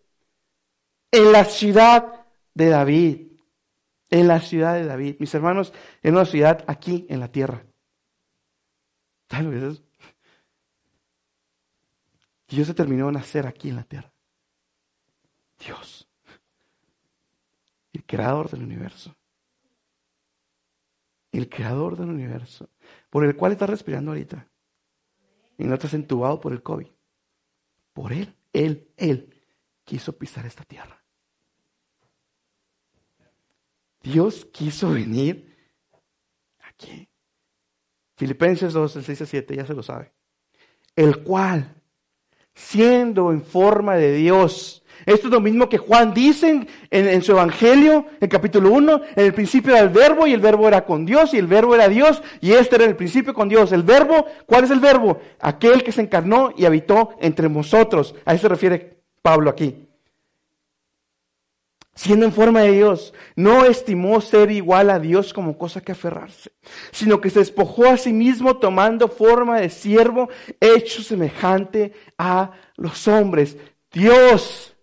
[1.11, 3.21] en la ciudad de David.
[4.11, 5.15] en la ciudad de David.
[5.19, 7.65] Mis hermanos, en una ciudad aquí en la tierra.
[9.29, 9.83] ¿Saben lo que es?
[12.47, 14.11] Dios se terminó de nacer aquí en la tierra.
[15.59, 16.07] Dios,
[18.05, 19.15] creador del universo.
[21.31, 22.69] El creador del universo,
[23.09, 24.49] por el cual estás respirando ahorita.
[25.57, 26.87] Y no estás entubado por el COVID.
[27.93, 29.43] Por él, él, él
[29.83, 31.03] quiso pisar esta tierra.
[34.01, 35.55] Dios quiso venir
[36.59, 37.09] aquí.
[38.15, 40.13] Filipenses 2, el 6 a 7, ya se lo sabe.
[40.95, 41.81] El cual,
[42.55, 48.07] siendo en forma de Dios, esto es lo mismo que Juan dice en, su Evangelio,
[48.19, 51.33] en capítulo 1, en el principio era el verbo y el verbo era con Dios
[51.35, 53.71] y el verbo era Dios y este era el principio con Dios.
[53.71, 55.19] El verbo, ¿cuál es el verbo?
[55.39, 58.15] Aquel que se encarnó y habitó entre nosotros.
[58.25, 59.84] A eso se refiere Pablo aquí
[61.95, 66.51] siendo en forma de Dios, no estimó ser igual a Dios como cosa que aferrarse,
[66.91, 70.29] sino que se despojó a sí mismo tomando forma de siervo,
[70.59, 73.57] hecho semejante a los hombres.
[73.91, 74.75] Dios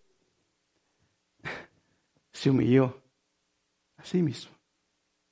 [2.33, 3.03] se humilló
[3.99, 4.53] a sí mismo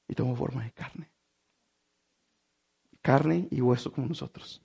[0.06, 1.10] y tomó forma de carne.
[3.00, 4.62] Carne y hueso como nosotros.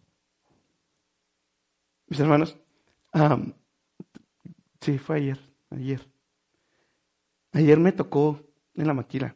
[2.08, 2.58] Mis hermanos,
[4.82, 5.39] sí, fue ayer,
[5.71, 6.14] ayer
[7.56, 9.34] Ayer me tocó en la maquila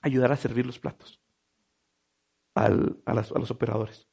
[0.00, 1.20] ayudar a servir los platos
[2.54, 4.08] a, los operadores.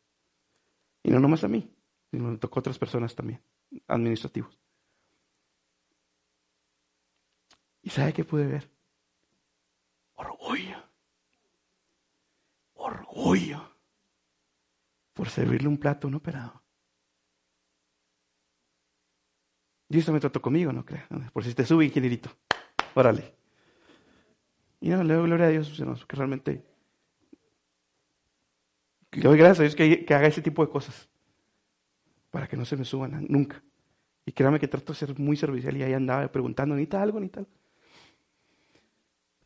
[1.03, 1.73] Y no nomás a mí,
[2.11, 3.41] sino me tocó a otras personas también,
[3.87, 4.59] administrativos.
[7.81, 8.69] ¿Y sabe qué pude ver?
[10.15, 10.83] Orgullo.
[12.73, 13.77] Orgullo.
[15.13, 16.61] Por servirle un plato a un operador.
[19.87, 21.07] Y eso me trató conmigo, no creo.
[21.31, 22.29] Por si te sube, ingenierito.
[24.81, 26.63] Y no, le doy gloria a Dios, que realmente.
[29.11, 31.09] Le doy gracias a Dios que, haga ese tipo de cosas.
[32.31, 33.61] Para que no se me suban nunca.
[34.25, 37.19] Y créame que trato de ser muy servicial y ahí andaba preguntando, ni tal algo,
[37.19, 37.47] ni tal.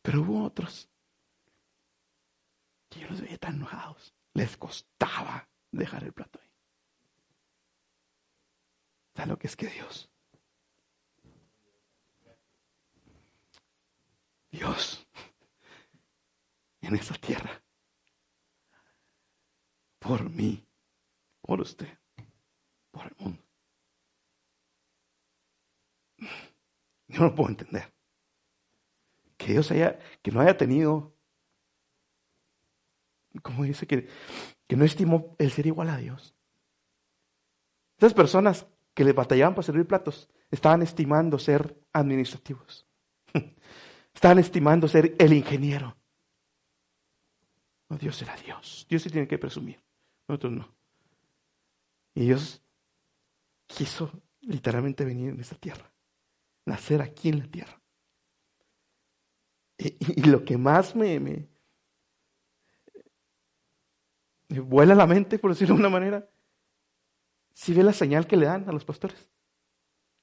[0.01, 0.89] Pero hubo otros
[2.89, 4.13] que yo los veía tan enojados.
[4.33, 6.49] Les costaba dejar el plato ahí.
[9.15, 10.12] ¿Sabes lo que es que Dios?
[14.53, 15.07] Dios
[16.81, 17.61] en esa tierra.
[19.97, 20.63] Por mí,
[21.41, 21.87] por usted,
[22.91, 23.43] por el mundo.
[27.07, 27.91] Yo no puedo entender.
[29.37, 31.15] Que Dios haya, que no haya tenido,
[33.41, 34.07] como dice, que,
[34.67, 36.35] que no estimó el ser igual a Dios.
[37.97, 42.85] Esas personas que le batallaban para servir platos estaban estimando ser administrativos.
[44.13, 45.95] Están estimando ser el ingeniero.
[47.89, 48.85] No, Dios era Dios.
[48.89, 49.81] Dios sí tiene que presumir.
[50.27, 50.75] Nosotros no.
[52.15, 52.61] Y Dios
[53.67, 55.91] quiso literalmente venir en esta tierra.
[56.65, 57.79] Nacer aquí en la tierra.
[59.77, 61.47] Y, lo que más me, me,
[64.47, 66.29] me vuela la mente, por decirlo de una manera,
[67.53, 69.27] si ve la señal que le dan a los pastores.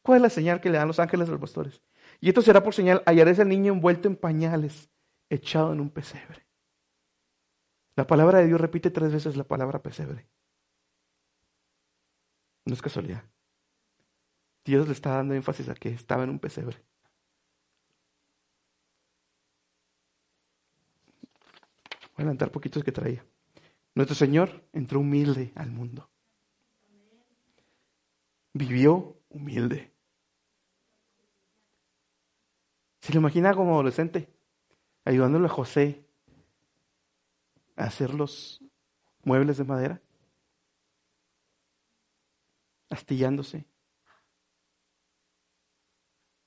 [0.03, 1.83] ¿Cuál es la señal que le dan los ángeles a los pastores?
[2.21, 4.91] Y esto será por señal, hallaréis al niño envuelto en pañales,
[5.31, 6.47] echado en un pesebre.
[7.97, 10.27] La palabra de Dios repite tres veces la palabra pesebre.
[12.65, 13.25] No es casualidad.
[14.65, 16.77] Dios le está dando énfasis a que estaba en un pesebre.
[22.15, 23.25] Voy a adelantar poquitos que traía.
[23.95, 26.09] Nuestro Señor entró humilde al mundo.
[28.53, 29.93] Vivió humilde.
[33.01, 34.29] Se lo imagina como adolescente,
[35.05, 36.07] ayudándole a José
[37.77, 38.63] a hacer los
[39.25, 40.03] muebles de madera,
[42.91, 43.65] astillándose.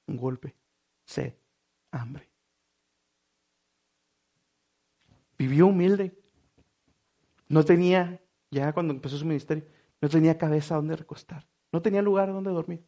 [0.06, 0.56] Un golpe,
[1.06, 1.34] sed,
[1.92, 2.30] hambre.
[5.38, 6.16] Vivió humilde.
[7.48, 8.21] No tenía,
[8.52, 9.65] ya cuando empezó su ministerio,
[10.02, 11.48] no tenía cabeza donde recostar.
[11.71, 12.86] No tenía lugar donde dormir.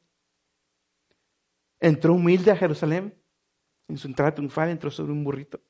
[1.80, 3.25] Entró humilde a Jerusalén
[3.88, 5.62] en su entrada triunfal entró sobre un burrito.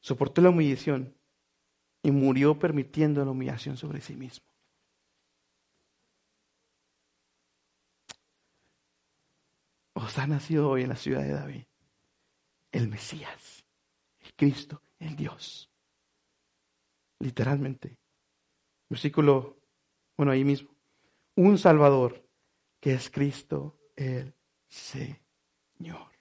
[0.00, 1.16] Soportó la humillación
[2.02, 4.46] y murió permitiendo la humillación sobre sí mismo.
[9.94, 11.64] Os ha nacido hoy en la ciudad de David
[12.70, 13.64] el Mesías,
[14.20, 15.70] el Cristo, el Dios.
[17.18, 17.98] Literalmente.
[18.88, 19.58] Versículo,
[20.16, 20.70] bueno, ahí mismo.
[21.34, 22.24] Un Salvador
[22.80, 24.34] que es Cristo el
[24.68, 26.17] Señor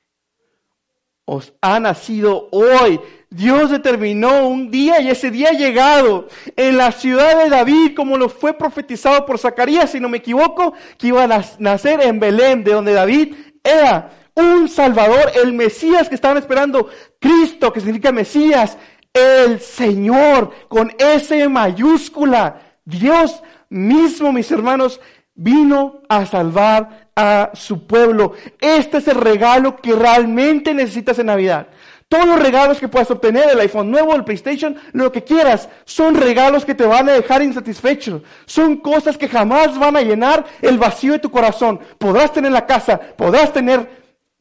[1.29, 3.01] os ha nacido hoy.
[3.29, 8.17] Dios determinó un día y ese día ha llegado en la ciudad de David, como
[8.17, 12.63] lo fue profetizado por Zacarías, si no me equivoco, que iba a nacer en Belén,
[12.63, 16.87] de donde David era un Salvador, el Mesías que estaban esperando,
[17.19, 18.77] Cristo, que significa Mesías,
[19.11, 22.61] el Señor, con S mayúscula.
[22.85, 25.01] Dios mismo, mis hermanos,
[25.35, 28.33] vino a salvar a su pueblo.
[28.61, 31.67] Este es el regalo que realmente necesitas en Navidad.
[32.07, 36.15] Todos los regalos que puedas obtener, el iPhone nuevo, el PlayStation, lo que quieras, son
[36.15, 38.21] regalos que te van a dejar insatisfecho.
[38.45, 41.81] Son cosas que jamás van a llenar el vacío de tu corazón.
[41.97, 43.89] Podrás tener la casa, podrás tener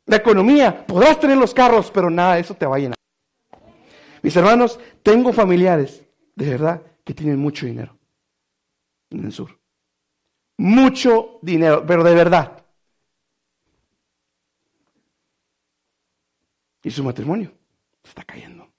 [0.05, 2.97] la economía, podrás tener los carros, pero nada de eso te va a llenar.
[4.23, 6.05] Mis hermanos, tengo familiares,
[6.35, 7.97] de verdad, que tienen mucho dinero
[9.11, 9.59] en el sur.
[10.59, 12.66] Mucho dinero, pero de verdad.
[16.87, 17.53] Y su matrimonio
[18.05, 18.73] se está cayendo.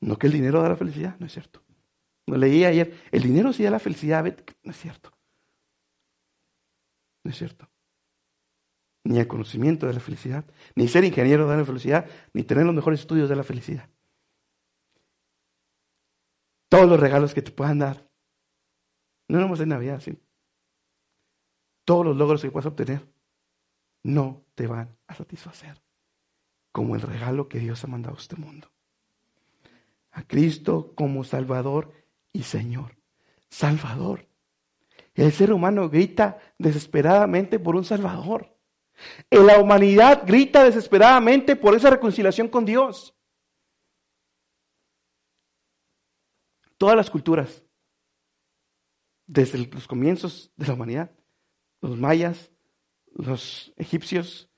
[0.00, 1.64] No que el dinero da la felicidad, no es cierto.
[2.26, 4.22] Lo leí ayer, el dinero sí da la felicidad,
[4.62, 5.10] no es cierto.
[7.24, 7.68] No es cierto.
[9.02, 10.44] Ni el conocimiento de la felicidad,
[10.76, 13.90] ni ser ingeniero da la felicidad, ni tener los mejores estudios de la felicidad.
[16.68, 18.08] Todos los regalos que te puedan dar.
[19.26, 20.16] No nomás en Navidad, sí.
[21.84, 23.04] Todos los logros que puedas obtener
[24.02, 25.80] no te van a satisfacer
[26.72, 28.70] como el regalo que Dios ha mandado a este mundo.
[30.12, 31.92] A Cristo como Salvador
[32.32, 32.96] y Señor.
[33.48, 34.26] Salvador.
[35.14, 38.56] El ser humano grita desesperadamente por un Salvador.
[39.30, 43.14] La humanidad grita desesperadamente por esa reconciliación con Dios.
[46.76, 47.62] Todas las culturas,
[49.26, 51.10] desde los comienzos de la humanidad,
[51.80, 52.50] los mayas,
[53.14, 54.48] los egipcios,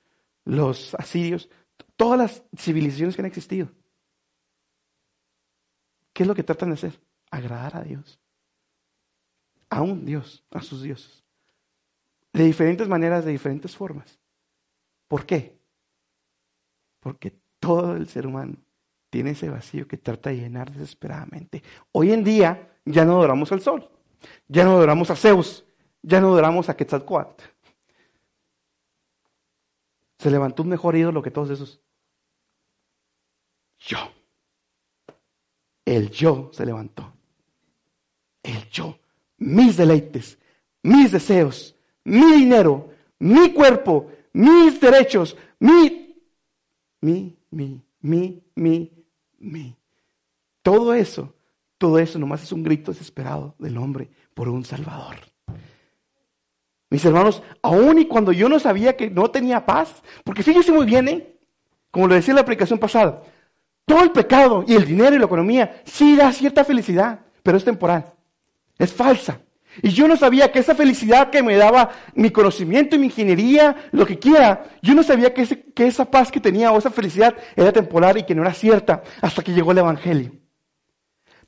[0.45, 1.49] los asirios,
[1.95, 3.69] todas las civilizaciones que han existido.
[6.13, 7.01] ¿Qué es lo que tratan de hacer?
[7.31, 8.19] Agradar a Dios.
[9.69, 11.23] A un Dios, a sus dioses.
[12.31, 14.19] De diferentes maneras, de diferentes formas.
[15.07, 15.59] ¿Por qué?
[16.99, 18.57] Porque todo el ser humano
[19.09, 21.63] tiene ese vacío que trata de llenar desesperadamente.
[21.91, 23.89] Hoy en día ya no adoramos al sol,
[24.47, 25.65] ya no adoramos a Zeus,
[26.01, 27.43] ya no adoramos a Quetzalcoatl.
[30.23, 31.81] Se levantó un mejor ídolo que todos esos.
[33.77, 33.97] Yo.
[35.83, 37.11] El yo se levantó.
[38.41, 38.97] El yo.
[39.39, 40.39] Mis deleites,
[40.81, 46.15] mis deseos, mi dinero, mi cuerpo, mis derechos, mi,
[47.01, 49.05] mi, mi, mi, mi,
[49.39, 49.75] mi.
[50.61, 51.35] Todo eso,
[51.77, 55.32] todo eso nomás es un grito desesperado del hombre por un Salvador.
[56.93, 60.85] Mis hermanos, aún y cuando yo no sabía que no tenía paz, porque fíjense muy
[60.85, 61.27] bien, ¿eh?
[61.89, 63.23] como lo decía en la aplicación pasada,
[63.83, 67.63] todo el pecado y el dinero y la economía sí da cierta felicidad, pero es
[67.63, 68.13] temporal,
[68.77, 69.39] es falsa.
[69.81, 73.75] Y yo no sabía que esa felicidad que me daba mi conocimiento y mi ingeniería,
[73.91, 77.35] lo que quiera, yo no sabía que, que esa paz que tenía o esa felicidad
[77.55, 80.42] era temporal y que no era cierta hasta que llegó el Evangelio.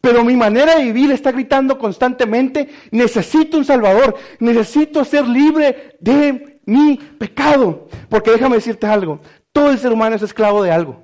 [0.05, 6.59] Pero mi manera de vivir está gritando constantemente, necesito un Salvador, necesito ser libre de
[6.67, 7.87] mi pecado.
[8.07, 9.19] Porque déjame decirte algo,
[9.51, 11.01] todo el ser humano es esclavo de algo.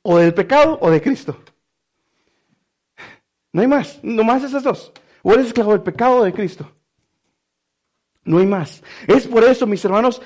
[0.00, 1.36] O del pecado o de Cristo.
[3.52, 4.90] No hay más, no más esas dos.
[5.22, 6.72] O eres esclavo del pecado o de Cristo.
[8.24, 8.82] No hay más.
[9.06, 10.22] Es por eso, mis hermanos,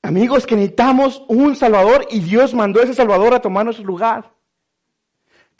[0.00, 4.30] amigos, que necesitamos un Salvador y Dios mandó a ese Salvador a tomar nuestro lugar.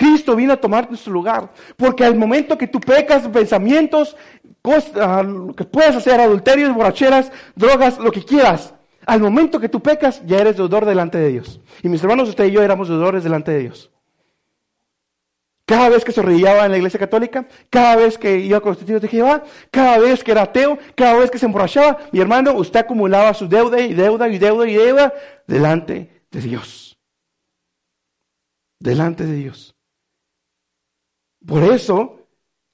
[0.02, 1.52] Cristo vino a tomar nuestro lugar.
[1.76, 4.16] Porque al momento que tú pecas, pensamientos,
[4.60, 5.24] cosas, ah,
[5.56, 8.74] que puedes hacer, adulterios, borracheras, drogas, lo que quieras,
[9.06, 11.60] al momento que tú pecas, ya eres deudor delante de Dios.
[11.84, 13.92] Y mis hermanos, usted y yo éramos deudores delante de Dios.
[15.64, 19.02] Cada vez que se en la iglesia católica, cada vez que iba con los testigos
[19.02, 22.80] de Jehová, cada vez que era ateo, cada vez que se emborrachaba, mi hermano, usted
[22.80, 25.14] acumulaba su deuda y deuda y deuda y deuda
[25.46, 26.98] delante de Dios.
[28.80, 29.71] Delante de Dios.
[31.46, 32.28] Por eso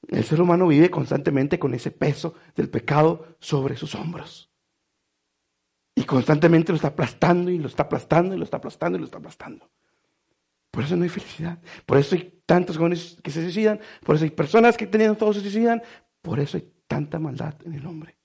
[0.08, 4.50] el ser humano vive constantemente con ese peso del pecado sobre sus hombros.
[5.94, 9.04] Y constantemente lo está aplastando y lo está aplastando y lo está aplastando y lo
[9.06, 9.68] está aplastando.
[10.70, 11.60] Por eso no hay felicidad.
[11.84, 13.80] Por eso hay tantos jóvenes que se suicidan.
[14.04, 15.82] Por eso hay personas que teniendo todo se suicidan.
[16.22, 18.16] Por eso hay tanta maldad en el hombre.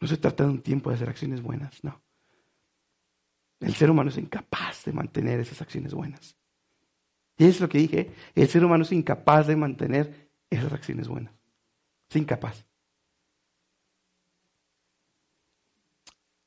[0.00, 2.02] No se trata de un tiempo de hacer acciones buenas, no.
[3.60, 6.37] El ser humano es incapaz de mantener esas acciones buenas.
[7.38, 11.32] Y es lo que dije, el ser humano es incapaz de mantener esas acciones buenas.
[12.10, 12.66] Es incapaz.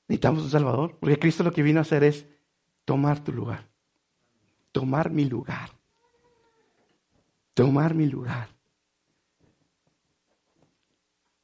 [0.10, 2.28] Necesitamos un Salvador, porque Cristo lo que vino a hacer es
[2.84, 3.70] tomar tu lugar,
[4.74, 5.70] tomar mi lugar,
[7.54, 8.50] tomar mi lugar.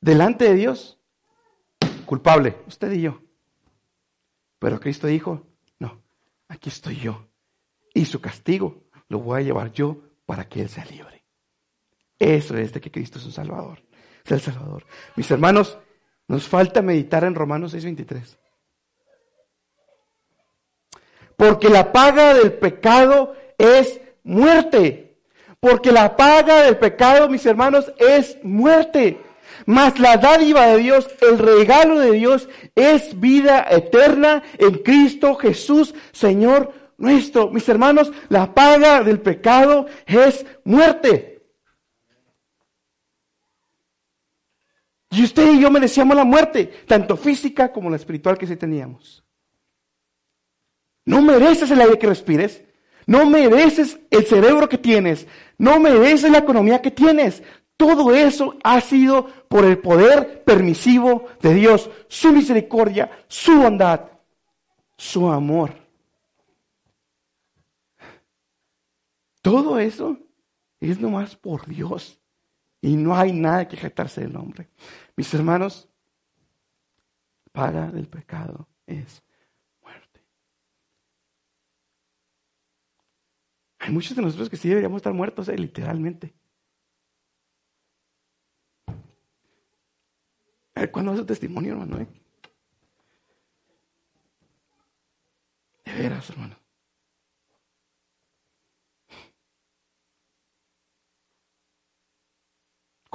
[0.01, 0.99] Delante de Dios,
[2.05, 3.21] culpable, usted y yo.
[4.59, 5.47] Pero Cristo dijo,
[5.79, 6.01] no,
[6.49, 7.25] aquí estoy yo.
[7.93, 11.23] Y su castigo lo voy a llevar yo para que Él sea libre.
[12.19, 13.81] Eso es de que Cristo es un Salvador.
[14.25, 14.85] Es el Salvador.
[15.15, 15.77] Mis hermanos,
[16.27, 18.37] nos falta meditar en Romanos 6:23.
[21.35, 25.19] Porque la paga del pecado es muerte.
[25.59, 29.21] Porque la paga del pecado, mis hermanos, es muerte.
[29.65, 35.95] Mas la dádiva de Dios, el regalo de Dios es vida eterna en Cristo Jesús,
[36.11, 37.49] Señor nuestro.
[37.49, 41.37] Mis hermanos, la paga del pecado es muerte.
[45.09, 49.23] Y usted y yo merecíamos la muerte, tanto física como la espiritual que sí teníamos.
[51.05, 52.63] No mereces el aire que respires.
[53.05, 55.27] No mereces el cerebro que tienes.
[55.57, 57.41] No mereces la economía que tienes.
[57.77, 64.01] Todo eso ha sido por el poder permisivo de Dios, su misericordia, su bondad,
[64.97, 65.86] su amor.
[69.47, 70.19] Todo eso
[70.81, 72.19] es nomás por Dios.
[72.81, 74.69] Y no hay nada que jactarse del hombre.
[75.15, 75.87] Mis hermanos,
[77.53, 79.23] paga del pecado es
[79.81, 80.21] muerte.
[83.79, 86.33] Hay muchos de nosotros que sí deberíamos estar muertos, eh, literalmente.
[90.75, 92.01] A ver, ¿cuándo va su testimonio, hermano?
[92.01, 92.07] Eh?
[95.85, 96.66] De veras, hermano.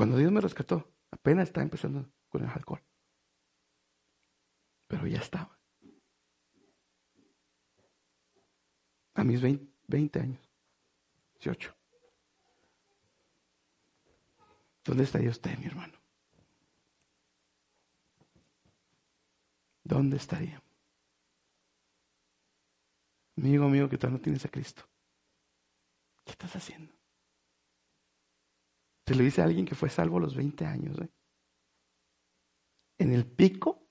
[0.02, 2.82] Cuando Dios me rescató, apenas estaba empezando con el alcohol.
[4.88, 5.56] Pero ya estaba.
[9.14, 10.50] A mis 20, 20 años,
[11.34, 11.72] 18.
[14.84, 15.96] ¿Dónde estaría usted, mi hermano?
[19.84, 20.68] ¿dónde estaríamos?
[23.36, 24.82] Amigo mío que todavía no tienes a Cristo.
[26.24, 27.01] ¿Qué estás haciendo?
[29.06, 30.96] Se le dice a alguien que fue salvo a los 20 años.
[32.98, 33.88] En el pico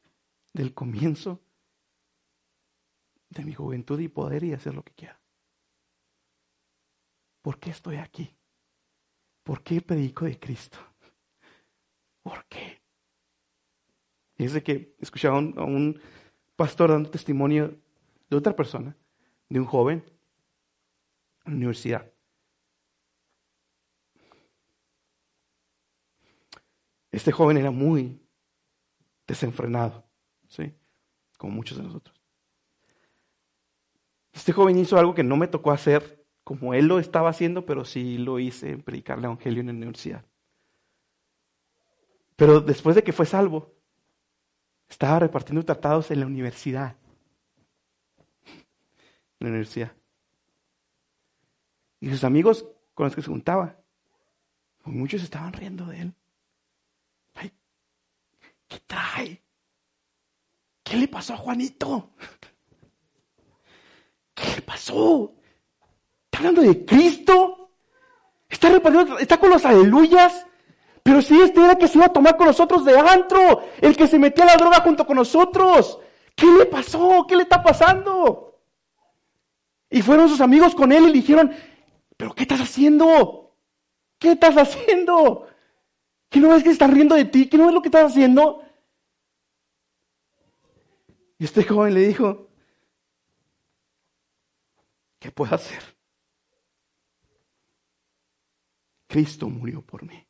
[0.53, 1.41] del comienzo
[3.29, 5.19] de mi juventud y poder y hacer lo que quiera.
[7.41, 8.35] ¿Por qué estoy aquí?
[9.43, 10.77] ¿Por qué predico de Cristo?
[12.21, 12.81] ¿Por qué?
[14.35, 15.99] Fíjense que escuchaba a un,
[16.55, 17.75] pastor dando testimonio
[18.29, 18.95] de otra persona,
[19.49, 20.03] de un joven
[21.45, 22.11] en la universidad.
[27.11, 28.21] Este joven era muy
[29.27, 30.05] desenfrenado,
[30.47, 30.73] ¿sí?
[31.37, 32.19] Como muchos de nosotros.
[34.31, 37.85] Este joven hizo algo que no me tocó hacer como él lo estaba haciendo, pero
[37.85, 40.25] sí lo hice en predicar el Evangelio en la universidad.
[42.35, 43.73] Pero después de que fue salvo,
[44.89, 46.95] estaba repartiendo tratados en la universidad.
[49.39, 49.91] En la universidad.
[51.99, 53.77] Y sus amigos con los que se juntaba,
[54.81, 56.13] pues muchos estaban riendo de él.
[58.71, 59.43] ¿Qué trae?
[60.81, 62.11] ¿Qué le pasó a Juanito?
[64.33, 65.33] ¿Qué le pasó?
[66.23, 67.73] ¿Está hablando de Cristo?
[68.47, 70.47] ¿Está repartiendo, está con los aleluyas?
[71.03, 73.97] Pero si este era el que se iba a tomar con nosotros de antro, el
[73.97, 75.99] que se metía la droga junto con nosotros.
[76.33, 77.25] ¿Qué le pasó?
[77.27, 78.57] ¿Qué le está pasando?
[79.89, 81.53] Y fueron sus amigos con él y le dijeron,
[82.15, 83.53] ¿pero qué estás haciendo?
[84.17, 85.45] ¿Qué estás haciendo?
[86.29, 87.49] ¿Qué no ves que están riendo de ti?
[87.49, 88.60] ¿Qué no ves lo que estás haciendo?
[91.41, 92.51] Y este joven le dijo,
[95.17, 95.81] ¿qué puedo hacer?
[99.07, 100.23] Cristo murió por mí.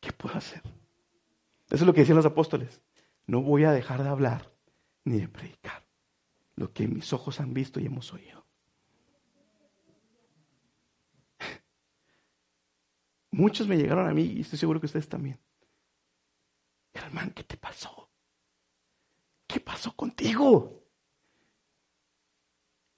[0.00, 0.60] ¿Qué puedo hacer?
[1.66, 2.82] Eso es lo que decían los apóstoles.
[3.28, 4.52] No voy a dejar de hablar
[5.04, 5.86] ni de predicar
[6.56, 8.44] lo que mis ojos han visto y hemos oído.
[13.30, 15.38] Muchos me llegaron a mí y estoy seguro que ustedes también.
[17.04, 18.08] Hermano, ¿qué te pasó?
[19.46, 20.82] ¿Qué pasó contigo?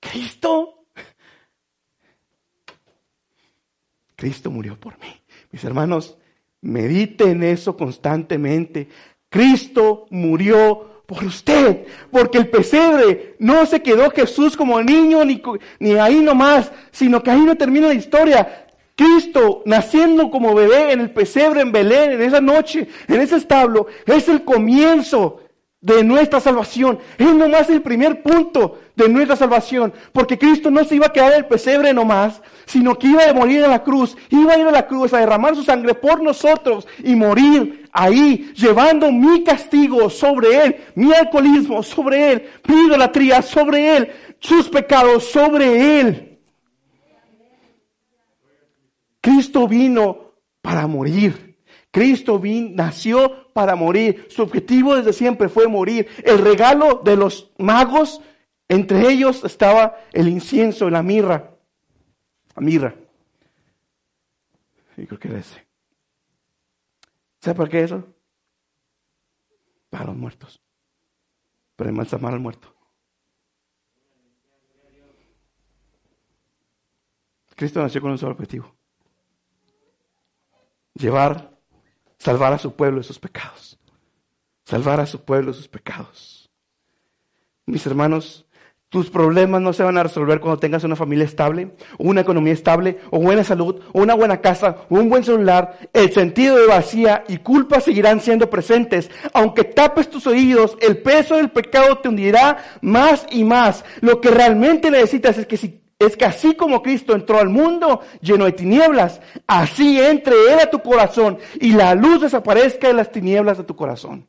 [0.00, 0.86] ¿Cristo?
[4.16, 5.22] Cristo murió por mí.
[5.50, 6.16] Mis hermanos,
[6.62, 8.88] Medite en eso constantemente.
[9.28, 15.42] Cristo murió por usted, porque el pesebre no se quedó Jesús como niño ni,
[15.78, 18.69] ni ahí nomás, sino que ahí no termina la historia.
[19.00, 23.86] Cristo naciendo como bebé en el pesebre en Belén, en esa noche, en ese establo,
[24.04, 25.40] es el comienzo
[25.80, 26.98] de nuestra salvación.
[27.16, 29.94] Es nomás el primer punto de nuestra salvación.
[30.12, 33.32] Porque Cristo no se iba a quedar en el pesebre nomás, sino que iba a
[33.32, 34.18] morir en la cruz.
[34.28, 38.52] Iba a ir a la cruz a derramar su sangre por nosotros y morir ahí,
[38.54, 45.24] llevando mi castigo sobre él, mi alcoholismo sobre él, mi idolatría sobre él, sus pecados
[45.24, 46.29] sobre él.
[49.20, 51.58] Cristo vino para morir.
[51.90, 54.26] Cristo vino, nació para morir.
[54.30, 56.08] Su objetivo desde siempre fue morir.
[56.24, 58.20] El regalo de los magos,
[58.68, 61.56] entre ellos estaba el incienso, la mirra.
[62.54, 62.94] La mirra.
[64.96, 65.66] Y creo que era ese.
[67.40, 68.06] ¿Sabe por qué eso?
[69.88, 70.60] Para los muertos.
[71.76, 72.74] Para embalsamar al muerto.
[77.56, 78.74] Cristo nació con un solo objetivo.
[81.00, 81.50] Llevar
[82.20, 83.78] salvar a su pueblo de sus pecados.
[84.64, 86.50] Salvar a su pueblo de sus pecados.
[87.66, 88.46] Mis hermanos,
[88.90, 92.98] tus problemas no se van a resolver cuando tengas una familia estable, una economía estable,
[93.10, 95.78] o buena salud, o una buena casa, o un buen celular.
[95.92, 99.10] El sentido de vacía y culpa seguirán siendo presentes.
[99.32, 103.84] Aunque tapes tus oídos, el peso del pecado te hundirá más y más.
[104.00, 108.00] Lo que realmente necesitas es que si es que así como Cristo entró al mundo
[108.22, 113.12] lleno de tinieblas, así entre Él a tu corazón y la luz desaparezca de las
[113.12, 114.26] tinieblas de tu corazón.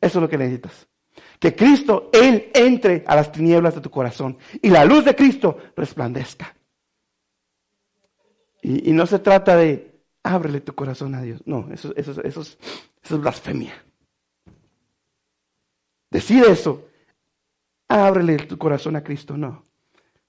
[0.00, 0.86] Eso es lo que necesitas.
[1.40, 5.58] Que Cristo, Él entre a las tinieblas de tu corazón y la luz de Cristo
[5.74, 6.54] resplandezca.
[8.62, 11.42] Y, no se trata de ábrele tu corazón a Dios.
[11.44, 13.74] No, eso, es, eso es blasfemia.
[16.08, 16.86] Decide eso.
[17.88, 19.36] Ábrele tu corazón a Cristo.
[19.36, 19.69] No.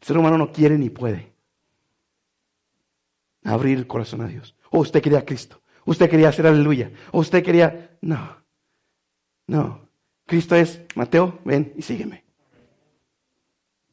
[0.01, 1.31] El ser humano no quiere ni puede
[3.43, 4.55] abrir el corazón a Dios.
[4.69, 5.61] O usted quería a Cristo.
[5.85, 6.91] Usted quería hacer aleluya.
[7.11, 7.97] O usted quería...
[8.01, 8.37] No.
[9.47, 9.89] No.
[10.25, 12.23] Cristo es, Mateo, ven y sígueme.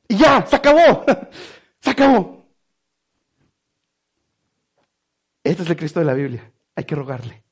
[0.08, 1.04] Y ya, se acabó.
[1.80, 2.46] se acabó.
[5.42, 6.50] Este es el Cristo de la Biblia.
[6.74, 7.42] Hay que rogarle.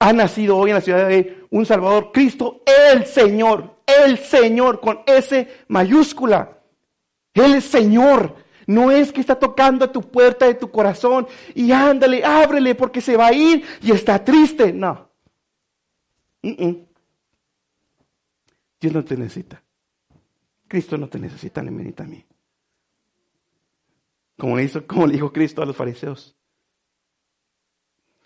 [0.00, 5.00] Ha nacido hoy en la ciudad de un Salvador, Cristo, el Señor, el Señor, con
[5.06, 6.61] S mayúscula.
[7.34, 8.36] Él es Señor.
[8.66, 13.00] No es que está tocando a tu puerta de tu corazón y ándale, ábrele porque
[13.00, 14.72] se va a ir y está triste.
[14.72, 15.10] No.
[18.80, 19.62] Dios no te necesita.
[20.68, 22.24] Cristo no te necesita ni me necesita a mí.
[24.38, 26.36] Como le, hizo, como le dijo Cristo a los fariseos.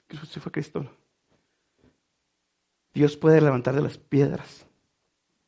[0.07, 0.89] Cristo fue Cristo.
[2.95, 4.67] Dios puede levantar de las piedras,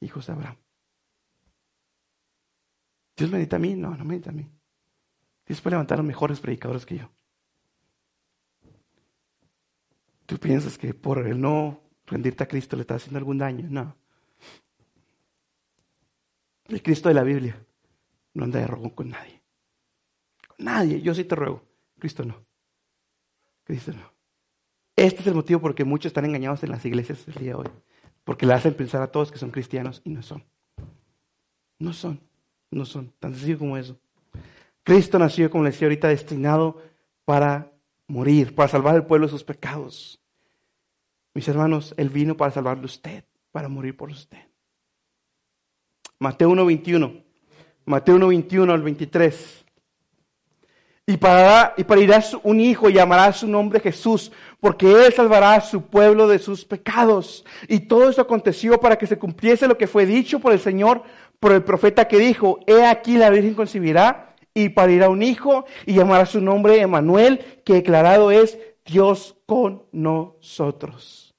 [0.00, 0.56] hijos de Abraham.
[3.18, 4.48] Dios me necesita a mí, no, no me necesita a mí.
[5.44, 7.10] Dios puede levantar a mejores predicadores que yo.
[10.24, 13.66] ¿Tú piensas que por el no rendirte a Cristo le estás haciendo algún daño?
[13.68, 13.96] No.
[16.66, 17.60] El Cristo de la Biblia
[18.34, 19.42] no anda de robo con nadie.
[20.46, 21.00] Con nadie.
[21.00, 21.62] Yo sí te ruego.
[21.98, 22.44] Cristo no.
[23.64, 24.12] Cristo no.
[24.94, 27.52] Este es el motivo por el que muchos están engañados en las iglesias el día
[27.52, 27.68] de hoy.
[28.22, 30.44] Porque le hacen pensar a todos que son cristianos y no son.
[31.78, 32.27] No son.
[32.70, 33.98] No son tan sencillo como eso.
[34.82, 36.82] Cristo nació, como le decía ahorita, destinado
[37.24, 37.70] para
[38.06, 40.20] morir, para salvar al pueblo de sus pecados.
[41.34, 44.38] Mis hermanos, Él vino para salvarle a usted, para morir por usted.
[46.18, 47.22] Mateo 1.21.
[47.84, 49.64] Mateo 1.21 al 23.
[51.06, 55.60] Y para, y parirá un hijo y llamará su nombre Jesús, porque él salvará a
[55.60, 57.46] su pueblo de sus pecados.
[57.66, 61.02] Y todo eso aconteció para que se cumpliese lo que fue dicho por el Señor
[61.40, 65.94] por el profeta que dijo, he aquí la Virgen concebirá y parirá un hijo y
[65.94, 71.34] llamará su nombre Emanuel, que declarado es Dios con nosotros.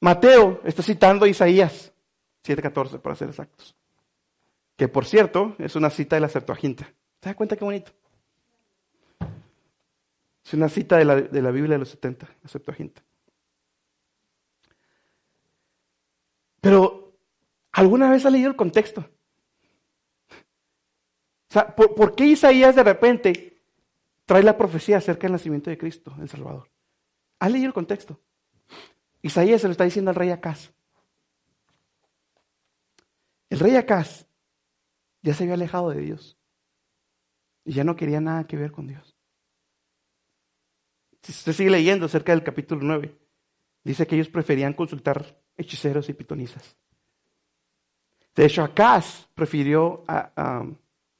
[0.00, 1.92] Mateo está citando Isaías
[2.44, 3.74] 7:14 para ser exactos.
[4.76, 6.84] Que por cierto es una cita de la Septuaginta.
[7.20, 7.92] ¿Se da cuenta qué bonito?
[10.44, 13.02] Es una cita de la, de la Biblia de los 70, la Septuaginta.
[16.60, 17.03] Pero
[17.74, 19.00] ¿Alguna vez ha leído el contexto?
[20.30, 23.62] O sea, ¿por, qué Isaías de repente
[24.24, 26.70] trae la profecía acerca del nacimiento de Cristo, el Salvador?
[27.40, 28.20] ¿Ha leído el contexto?
[29.22, 30.72] Isaías se lo está diciendo al rey Acaz.
[33.50, 34.26] El rey Acaz
[35.22, 36.38] ya se había alejado de Dios
[37.64, 39.16] y ya no quería nada que ver con Dios.
[41.22, 43.18] Si usted sigue leyendo acerca del capítulo 9,
[43.82, 46.76] dice que ellos preferían consultar hechiceros y pitonizas.
[48.34, 50.04] De hecho, Acaz prefirió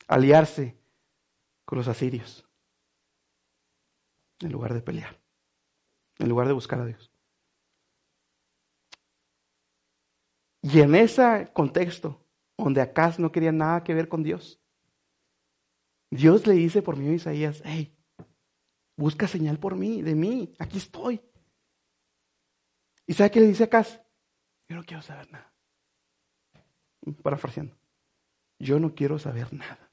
[0.08, 0.76] aliarse
[1.64, 2.44] con los asirios
[4.40, 5.16] en lugar de pelear,
[6.18, 7.10] en lugar de buscar a Dios.
[10.62, 14.60] Y en ese contexto, donde Acaz no quería nada que ver con Dios,
[16.10, 17.96] Dios le dice por mí a Isaías, hey,
[18.96, 21.20] busca señal por mí, de mí, aquí estoy.
[23.06, 24.00] ¿Y sabe qué le dice Acaz?
[24.68, 25.53] Yo no quiero saber nada.
[27.22, 27.76] Parafraseando.
[28.58, 29.90] Yo no quiero saber nada.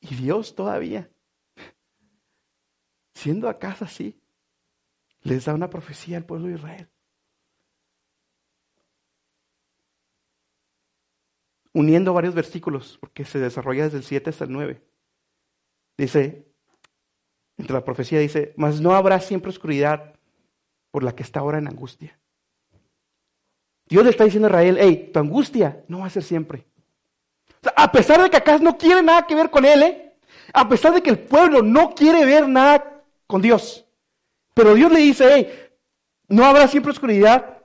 [0.00, 1.10] Y Dios todavía,
[3.14, 4.20] siendo acaso así,
[5.22, 6.88] les da una profecía al pueblo de Israel.
[11.72, 14.82] Uniendo varios versículos, porque se desarrolla desde el 7 hasta el 9.
[15.96, 16.50] Dice,
[17.58, 20.18] entre la profecía dice, mas no habrá siempre oscuridad
[20.90, 22.19] por la que está ahora en angustia.
[23.90, 26.64] Dios le está diciendo a Israel, hey, tu angustia no va a ser siempre
[27.76, 30.14] a pesar de que acá no quiere nada que ver con él, ¿eh?
[30.52, 33.84] a pesar de que el pueblo no quiere ver nada con Dios.
[34.54, 35.70] Pero Dios le dice, hey,
[36.28, 37.58] no habrá siempre oscuridad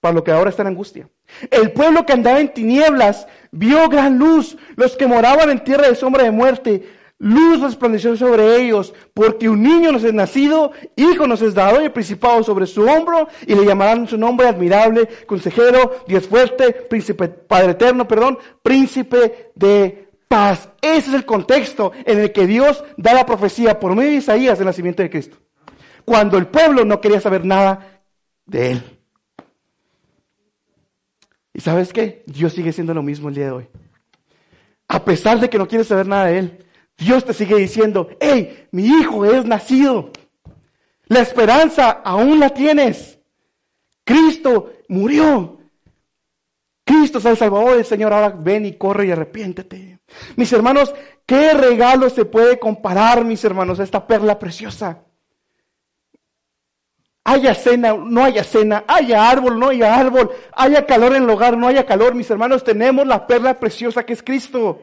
[0.00, 1.08] para lo que ahora está en angustia.
[1.50, 4.56] El pueblo que andaba en tinieblas vio gran luz.
[4.76, 9.60] Los que moraban en tierra de sombra de muerte Luz resplandeció sobre ellos, porque un
[9.62, 13.56] niño nos es nacido, hijo nos es dado y el principado sobre su hombro, y
[13.56, 20.68] le llamarán su nombre admirable, consejero, Dios fuerte, príncipe, Padre eterno, perdón, príncipe de paz.
[20.80, 24.58] Ese es el contexto en el que Dios da la profecía por medio de Isaías
[24.58, 25.38] del nacimiento de Cristo.
[26.04, 28.00] Cuando el pueblo no quería saber nada
[28.46, 28.98] de él.
[31.52, 32.22] ¿Y sabes qué?
[32.26, 33.68] Dios sigue siendo lo mismo el día de hoy.
[34.86, 36.64] A pesar de que no quiere saber nada de él,
[36.98, 40.10] Dios te sigue diciendo, hey, mi hijo es nacido.
[41.06, 43.18] La esperanza aún la tienes.
[44.04, 45.58] Cristo murió.
[46.84, 48.12] Cristo es el Salvador del Señor.
[48.12, 50.00] Ahora ven y corre y arrepiéntete.
[50.36, 50.92] Mis hermanos,
[51.24, 55.04] ¿qué regalo se puede comparar, mis hermanos, a esta perla preciosa?
[57.24, 61.58] Haya cena, no haya cena, haya árbol, no haya árbol, haya calor en el hogar,
[61.58, 64.80] no haya calor, mis hermanos, tenemos la perla preciosa que es Cristo.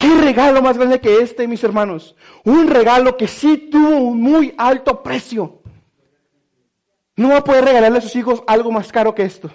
[0.00, 2.16] ¿Qué regalo más grande que este, mis hermanos?
[2.44, 5.60] Un regalo que sí tuvo un muy alto precio.
[7.16, 9.52] No va a poder regalarle a sus hijos algo más caro que esto.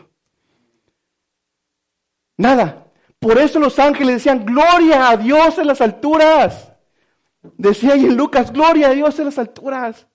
[2.37, 2.85] Nada.
[3.17, 6.71] Por eso los ángeles decían, gloria a Dios en las alturas.
[7.57, 10.05] Decía ahí en Lucas, gloria a Dios en las alturas.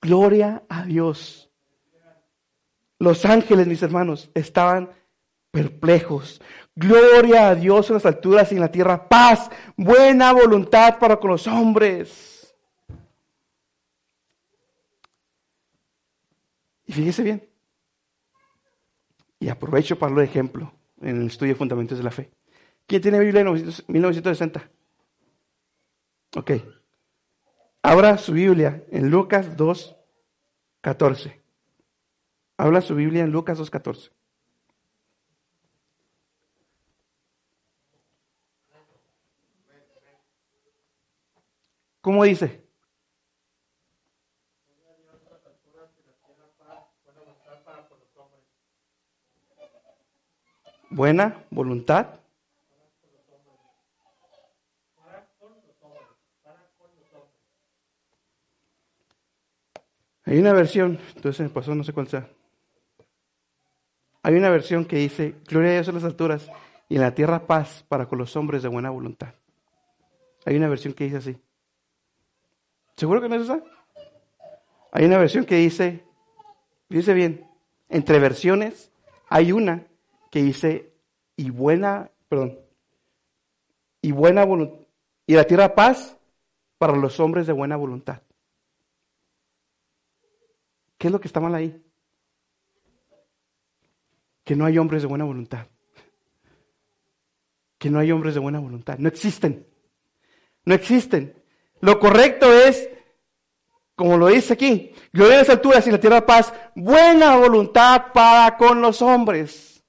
[0.00, 1.50] Gloria a Dios.
[3.00, 4.92] Los ángeles, mis hermanos, estaban
[5.50, 6.40] perplejos.
[6.78, 9.08] Gloria a Dios en las alturas y en la tierra.
[9.08, 12.54] Paz, buena voluntad para con los hombres.
[16.86, 17.48] Y fíjese bien.
[19.40, 22.30] Y aprovecho para lo de ejemplo en el estudio de Fundamentos de la Fe.
[22.86, 23.52] ¿Quién tiene Biblia en
[23.88, 24.70] 1960?
[26.36, 26.52] Ok.
[27.82, 29.96] Abra su Biblia en Lucas 2,
[30.80, 31.42] 14.
[32.56, 33.68] Habla su Biblia en Lucas 2,
[42.08, 42.64] ¿Cómo dice?
[50.88, 52.18] Buena voluntad.
[60.24, 62.26] Hay una versión, entonces me pasó, no sé cuál sea.
[64.22, 66.50] Hay una versión que dice, gloria a Dios en las alturas
[66.88, 69.34] y en la tierra paz para con los hombres de buena voluntad.
[70.46, 71.47] Hay una versión que dice así.
[72.98, 73.62] ¿Seguro que no es esa?
[74.90, 76.04] Hay una versión que dice,
[76.88, 77.48] dice bien,
[77.88, 78.90] entre versiones
[79.28, 79.86] hay una
[80.32, 80.92] que dice,
[81.36, 82.58] y buena, perdón,
[84.02, 84.80] y buena voluntad,
[85.28, 86.18] y la tierra paz
[86.76, 88.20] para los hombres de buena voluntad.
[90.98, 91.80] ¿Qué es lo que está mal ahí?
[94.42, 95.68] Que no hay hombres de buena voluntad.
[97.78, 98.98] Que no hay hombres de buena voluntad.
[98.98, 99.68] No existen.
[100.64, 101.38] No existen.
[101.80, 102.88] Lo correcto es,
[103.94, 108.56] como lo dice aquí, gloria en las alturas y la tierra paz, buena voluntad para
[108.56, 109.84] con los hombres.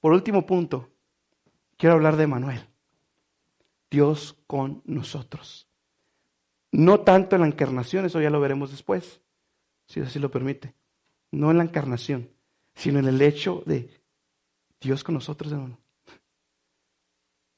[0.00, 0.90] Por último punto,
[1.76, 2.68] quiero hablar de Manuel.
[3.90, 5.68] Dios con nosotros.
[6.70, 9.20] No tanto en la encarnación, eso ya lo veremos después,
[9.86, 10.74] si así lo permite.
[11.30, 12.30] No en la encarnación,
[12.74, 13.90] sino en el hecho de
[14.80, 15.81] Dios con nosotros, hermano.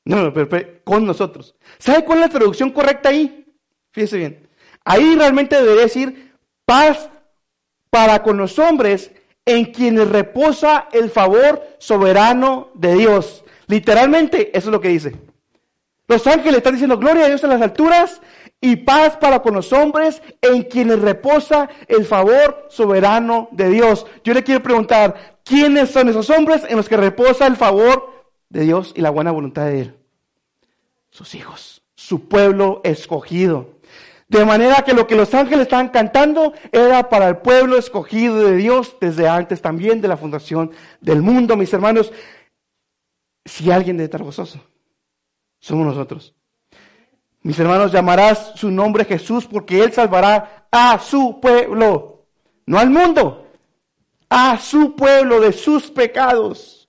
[0.05, 0.49] No, pero,
[0.85, 1.55] con nosotros.
[1.79, 3.47] ¿Sabe cuál es la traducción correcta ahí?
[3.93, 4.49] Fíjese bien.
[4.85, 6.35] Ahí realmente debería decir
[6.65, 7.09] paz
[7.91, 9.13] para con los hombres
[9.47, 13.45] en quienes reposa el favor soberano de Dios.
[13.67, 15.17] Literalmente, eso es lo que dice.
[16.07, 18.21] Los ángeles están diciendo gloria a Dios en las alturas
[18.61, 24.07] y paz para con los hombres en quienes reposa el favor soberano de Dios.
[24.23, 28.14] Yo le quiero preguntar, ¿quiénes son esos hombres en los que reposa el favor
[28.49, 29.97] de Dios y la buena voluntad de Él?
[31.11, 33.79] Sus hijos, su pueblo escogido.
[34.29, 38.57] De manera que lo que los ángeles estaban cantando era para el pueblo escogido de
[38.57, 42.13] Dios desde antes también de la fundación del mundo, mis hermanos.
[43.45, 44.61] Si alguien debe estar gozoso
[45.65, 46.35] somos nosotros.
[47.41, 52.27] Mis hermanos, llamarás su nombre Jesús porque Él salvará a su pueblo,
[52.67, 53.47] no al mundo,
[54.29, 56.84] a su pueblo de sus pecados.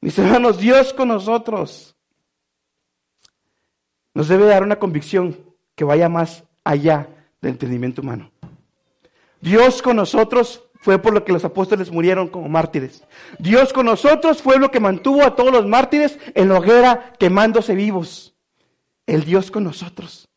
[0.00, 1.94] Mis hermanos, Dios con nosotros
[4.14, 5.38] nos debe dar una convicción
[5.74, 7.08] que vaya más allá
[7.40, 8.30] del entendimiento humano.
[9.40, 13.04] Dios con nosotros fue por lo que los apóstoles murieron como mártires.
[13.38, 17.74] Dios con nosotros fue lo que mantuvo a todos los mártires en la hoguera quemándose
[17.74, 18.34] vivos.
[19.06, 20.28] El Dios con nosotros.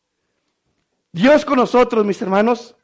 [1.12, 2.76] Dios con nosotros, mis hermanos,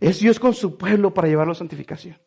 [0.00, 2.18] es Dios con su pueblo para llevarlo a santificación.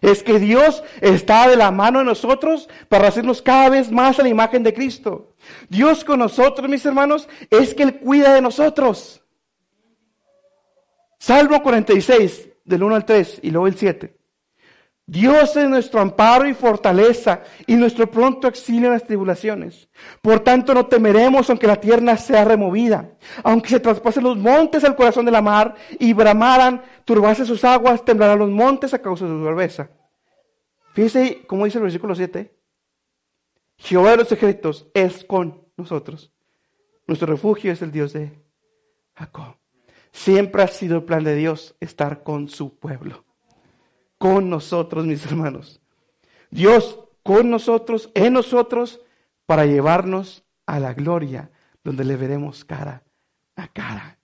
[0.00, 4.22] Es que Dios está de la mano de nosotros para hacernos cada vez más a
[4.22, 5.34] la imagen de Cristo.
[5.68, 9.22] Dios con nosotros, mis hermanos, es que Él cuida de nosotros.
[11.18, 14.16] Salmo 46, del 1 al 3 y luego el 7.
[15.08, 19.88] Dios es nuestro amparo y fortaleza y nuestro pronto auxilio en las tribulaciones.
[20.20, 23.12] Por tanto, no temeremos aunque la tierra sea removida,
[23.44, 28.04] aunque se traspasen los montes al corazón de la mar y bramaran, turbase sus aguas,
[28.04, 29.90] temblarán los montes a causa de su braveza.
[30.92, 32.52] Fíjense cómo dice el versículo 7.
[33.76, 36.32] Jehová de los ejércitos es con nosotros.
[37.06, 38.42] Nuestro refugio es el Dios de
[39.14, 39.56] Jacob.
[40.10, 43.25] Siempre ha sido el plan de Dios estar con su pueblo,
[44.18, 45.80] con nosotros, mis hermanos.
[46.50, 49.00] Dios con nosotros, en nosotros,
[49.46, 51.50] para llevarnos a la gloria,
[51.82, 53.04] donde le veremos cara
[53.56, 54.18] a cara.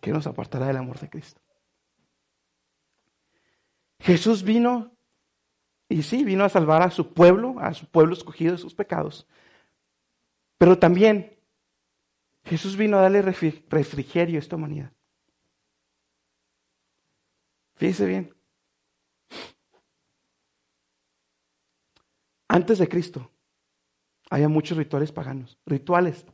[0.00, 1.40] Que nos apartará del amor de Cristo.
[4.00, 4.92] Jesús vino,
[5.88, 9.26] y sí, vino a salvar a su pueblo, a su pueblo escogido de sus pecados.
[10.58, 11.38] Pero también
[12.44, 14.92] Jesús vino a darle refrigerio a esta humanidad.
[17.76, 18.35] Fíjese bien.
[22.48, 23.30] Antes de Cristo,
[24.30, 26.24] había muchos rituales paganos, rituales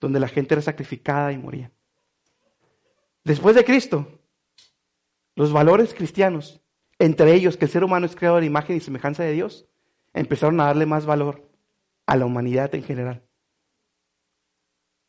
[0.00, 1.70] donde la gente era sacrificada y moría.
[3.24, 4.06] Después de Cristo,
[5.34, 6.60] los valores cristianos,
[6.98, 9.66] entre ellos que el ser humano es creado la imagen y semejanza de Dios,
[10.12, 11.50] empezaron a darle más valor
[12.06, 13.22] a la humanidad en general.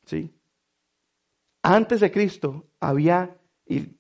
[0.05, 0.33] ¿Sí?
[1.61, 3.37] Antes de Cristo había,
[3.67, 3.97] y,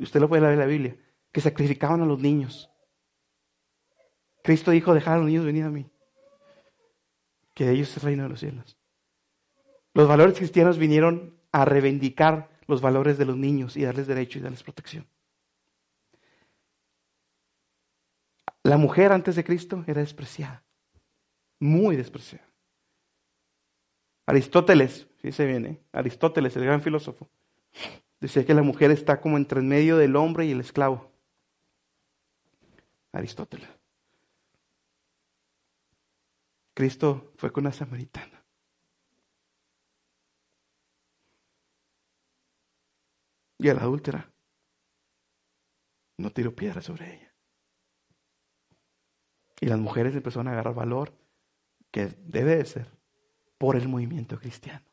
[0.00, 0.96] usted lo puede leer en la Biblia,
[1.32, 2.69] que sacrificaban a los niños.
[4.42, 5.86] Cristo dijo, dejar a los niños venir a mí,
[7.54, 8.76] que de ellos es el reino de los cielos.
[9.92, 14.42] Los valores cristianos vinieron a reivindicar los valores de los niños y darles derecho y
[14.42, 15.06] darles protección.
[18.62, 20.62] La mujer antes de Cristo era despreciada,
[21.58, 22.46] muy despreciada.
[24.26, 27.28] Aristóteles, se viene, Aristóteles, el gran filósofo,
[28.20, 31.10] decía que la mujer está como entre medio del hombre y el esclavo.
[33.12, 33.79] Aristóteles.
[36.80, 38.42] Cristo fue con una samaritana.
[43.58, 44.32] Y a la adúltera
[46.16, 47.34] no tiró piedra sobre ella.
[49.60, 51.12] Y las mujeres empezaron a agarrar valor
[51.90, 52.90] que debe de ser
[53.58, 54.86] por el movimiento cristiano.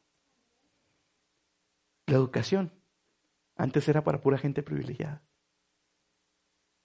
[2.06, 2.74] La educación
[3.56, 5.24] antes era para pura gente privilegiada.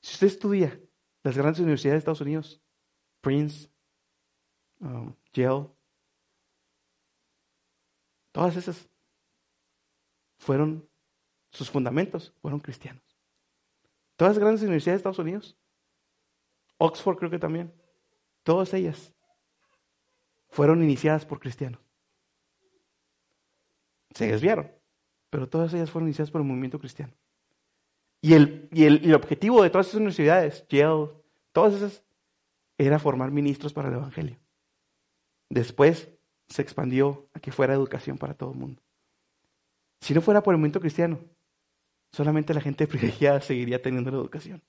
[0.01, 0.81] Si usted estudia
[1.25, 2.63] las grandes universidades de Estados Unidos,
[3.21, 3.72] Prince,
[4.83, 5.69] um, Yale,
[8.33, 8.89] todas esas
[10.39, 10.89] fueron,
[11.51, 13.03] sus fundamentos fueron cristianos.
[14.17, 15.57] Todas las grandes universidades de Estados Unidos,
[16.79, 17.73] Oxford creo que también,
[18.43, 19.15] todas ellas
[20.49, 21.81] fueron iniciadas por cristianos.
[24.15, 24.71] Se desviaron,
[25.31, 27.15] pero todas ellas fueron iniciadas por el movimiento cristiano.
[28.21, 31.11] Y el, y el, objetivo de todas esas universidades, Yale,
[31.53, 32.05] todas esas,
[32.79, 34.42] era formar ministros para el Evangelio.
[35.53, 36.09] Después
[36.49, 38.83] se expandió a que fuera educación para todo el mundo.
[40.01, 41.21] Si no fuera por el movimiento cristiano,
[42.11, 44.63] solamente la gente privilegiada seguiría teniendo la educación.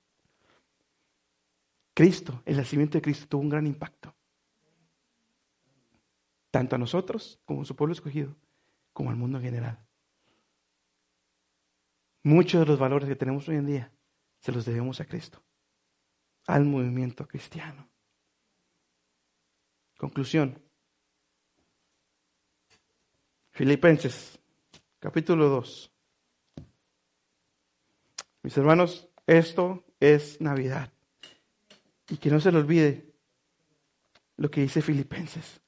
[1.94, 4.14] Cristo, el nacimiento de Cristo tuvo un gran impacto
[6.50, 8.36] tanto a nosotros como a su pueblo escogido,
[8.92, 9.86] como al mundo en general.
[12.22, 13.92] Muchos de los valores que tenemos hoy en día
[14.38, 15.42] se los debemos a Cristo,
[16.46, 17.88] al movimiento cristiano.
[19.96, 20.63] Conclusión.
[23.54, 24.40] Filipenses,
[24.98, 25.92] capítulo 2.
[28.42, 30.92] Mis hermanos, esto es Navidad.
[32.08, 33.14] Y que no se le olvide
[34.38, 35.60] lo que dice Filipenses.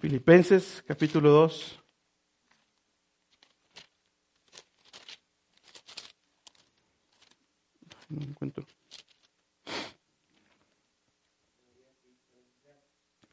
[0.00, 1.84] Filipenses capítulo 2.
[8.08, 8.67] No encuentro.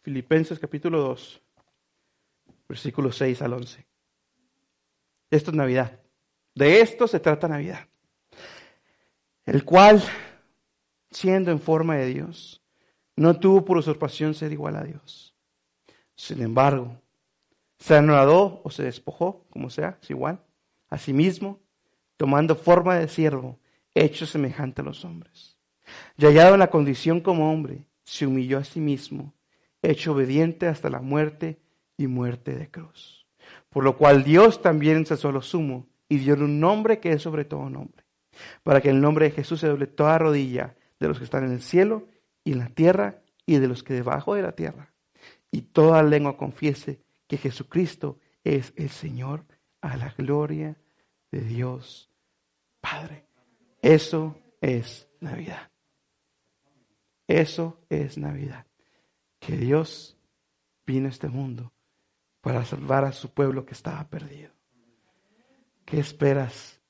[0.06, 1.42] Filipenses capítulo 2,
[2.70, 3.86] versículos 6 al 11.
[5.32, 6.00] Esto es Navidad.
[6.54, 7.88] De esto se trata Navidad.
[9.46, 10.02] El cual,
[11.12, 12.62] siendo en forma de Dios,
[13.18, 15.36] no tuvo por usurpación ser igual a Dios
[16.16, 16.96] sin embargo,
[17.78, 20.40] se anonadó o se despojó, como sea, es igual,
[20.90, 21.60] a sí mismo,
[22.18, 23.60] tomando forma de siervo,
[23.94, 25.58] hecho semejante a los hombres.
[26.18, 29.34] Y hallado en la condición como hombre, se humilló a sí mismo,
[29.90, 31.60] hecho obediente hasta la muerte
[31.98, 33.26] y muerte de cruz.
[33.70, 37.46] Por lo cual Dios también ensalzó lo sumo y dio un nombre que es sobre
[37.46, 38.06] todo nombre,
[38.64, 41.44] para que en el nombre de Jesús se doble toda rodilla de los que están
[41.44, 42.08] en el cielo
[42.44, 44.96] y en la tierra y de los que debajo de la tierra
[45.56, 49.46] y toda lengua confiese que Jesucristo es el Señor
[49.80, 50.76] a la gloria
[51.32, 52.12] de Dios
[52.82, 53.26] Padre.
[53.82, 55.72] Eso es Navidad.
[57.26, 58.66] Eso es Navidad.
[59.46, 60.18] Que Dios
[60.88, 61.72] vino a este mundo
[62.42, 64.52] para salvar a su pueblo que estaba perdido.
[65.86, 66.82] ¿Qué esperas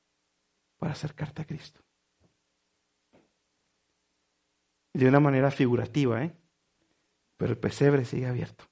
[0.77, 1.81] para acercarte a Cristo?
[4.93, 6.33] De una manera figurativa, ¿eh?
[7.35, 8.63] pero el pesebre sigue abierto.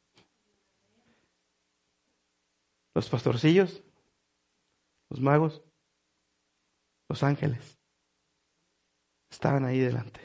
[2.96, 3.84] Los pastorcillos,
[5.10, 5.62] los magos,
[7.10, 7.78] los ángeles
[9.30, 10.22] estaban ahí delante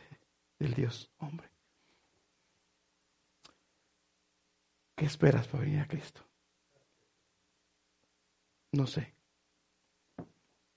[0.61, 1.47] del Dios hombre.
[4.99, 6.20] ¿Qué esperas para venir a Cristo?
[8.72, 9.14] No sé.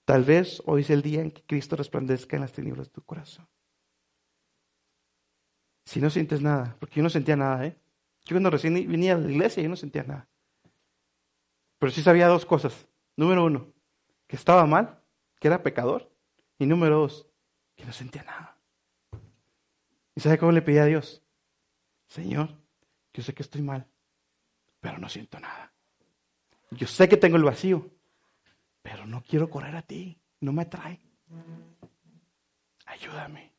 [0.05, 3.01] Tal vez hoy es el día en que Cristo resplandezca en las tinieblas de tu
[3.01, 3.47] corazón.
[5.85, 7.75] Si no sientes nada, porque yo no sentía nada, ¿eh?
[8.25, 10.29] Yo cuando recién venía a la iglesia yo no sentía nada.
[11.79, 12.87] Pero sí sabía dos cosas.
[13.17, 13.73] Número uno,
[14.27, 15.01] que estaba mal,
[15.39, 16.11] que era pecador.
[16.59, 17.27] Y número dos,
[17.75, 18.55] que no sentía nada.
[20.13, 21.23] ¿Y sabe cómo le pedí a Dios?
[22.05, 22.55] Señor,
[23.13, 23.87] yo sé que estoy mal,
[24.81, 25.71] pero no siento nada.
[26.71, 27.89] Yo sé que tengo el vacío,
[28.81, 30.19] pero no quiero correr a ti.
[30.41, 30.99] No me atrae.
[32.85, 33.53] Ayúdame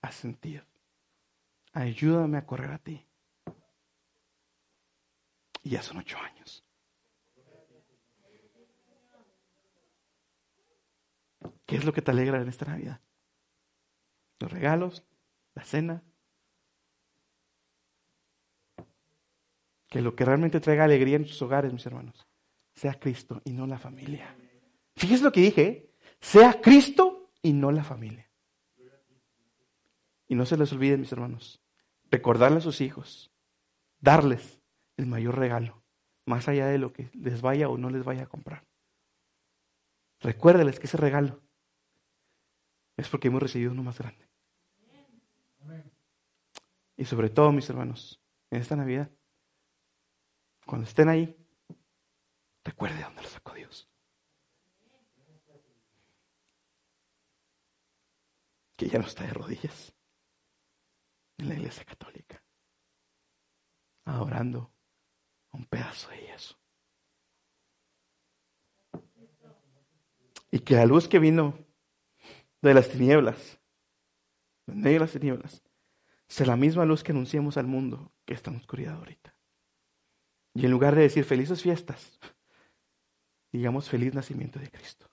[0.00, 0.64] a sentir
[1.72, 3.04] ayúdame a correr a ti.
[5.62, 6.64] Y ya son ocho años.
[11.66, 13.00] ¿Qué es lo que te alegra en esta Navidad?
[14.38, 15.04] Los regalos,
[15.54, 16.02] la cena.
[19.92, 22.26] Que lo que realmente traiga alegría en sus hogares, mis hermanos,
[22.74, 24.34] sea Cristo y no la familia.
[24.96, 25.90] Fíjese lo que dije, ¿eh?
[26.18, 28.26] sea Cristo y no la familia.
[30.28, 31.62] Y no se les olvide, mis hermanos,
[32.10, 33.30] recordarle a sus hijos,
[34.00, 34.62] darles
[34.96, 35.82] el mayor regalo,
[36.24, 38.64] más allá de lo que les vaya o no les vaya a comprar.
[40.20, 41.42] Recuérdeles que ese regalo
[42.96, 44.26] es porque hemos recibido uno más grande.
[46.96, 49.10] Y sobre todo, mis hermanos, en esta Navidad,
[50.72, 51.36] cuando estén ahí,
[52.64, 53.90] recuerde dónde lo sacó Dios.
[58.74, 59.92] Que ya no está de rodillas
[61.36, 62.42] en la iglesia católica,
[64.06, 64.72] adorando
[65.50, 66.58] un pedazo de yeso.
[70.50, 71.66] Y que la luz que vino
[72.62, 73.60] de las tinieblas,
[74.64, 75.62] de de las tinieblas,
[76.28, 79.36] sea la misma luz que anunciamos al mundo que está en oscuridad ahorita.
[80.54, 82.18] Y en lugar de decir felices fiestas,
[83.52, 85.11] digamos feliz nacimiento de Cristo.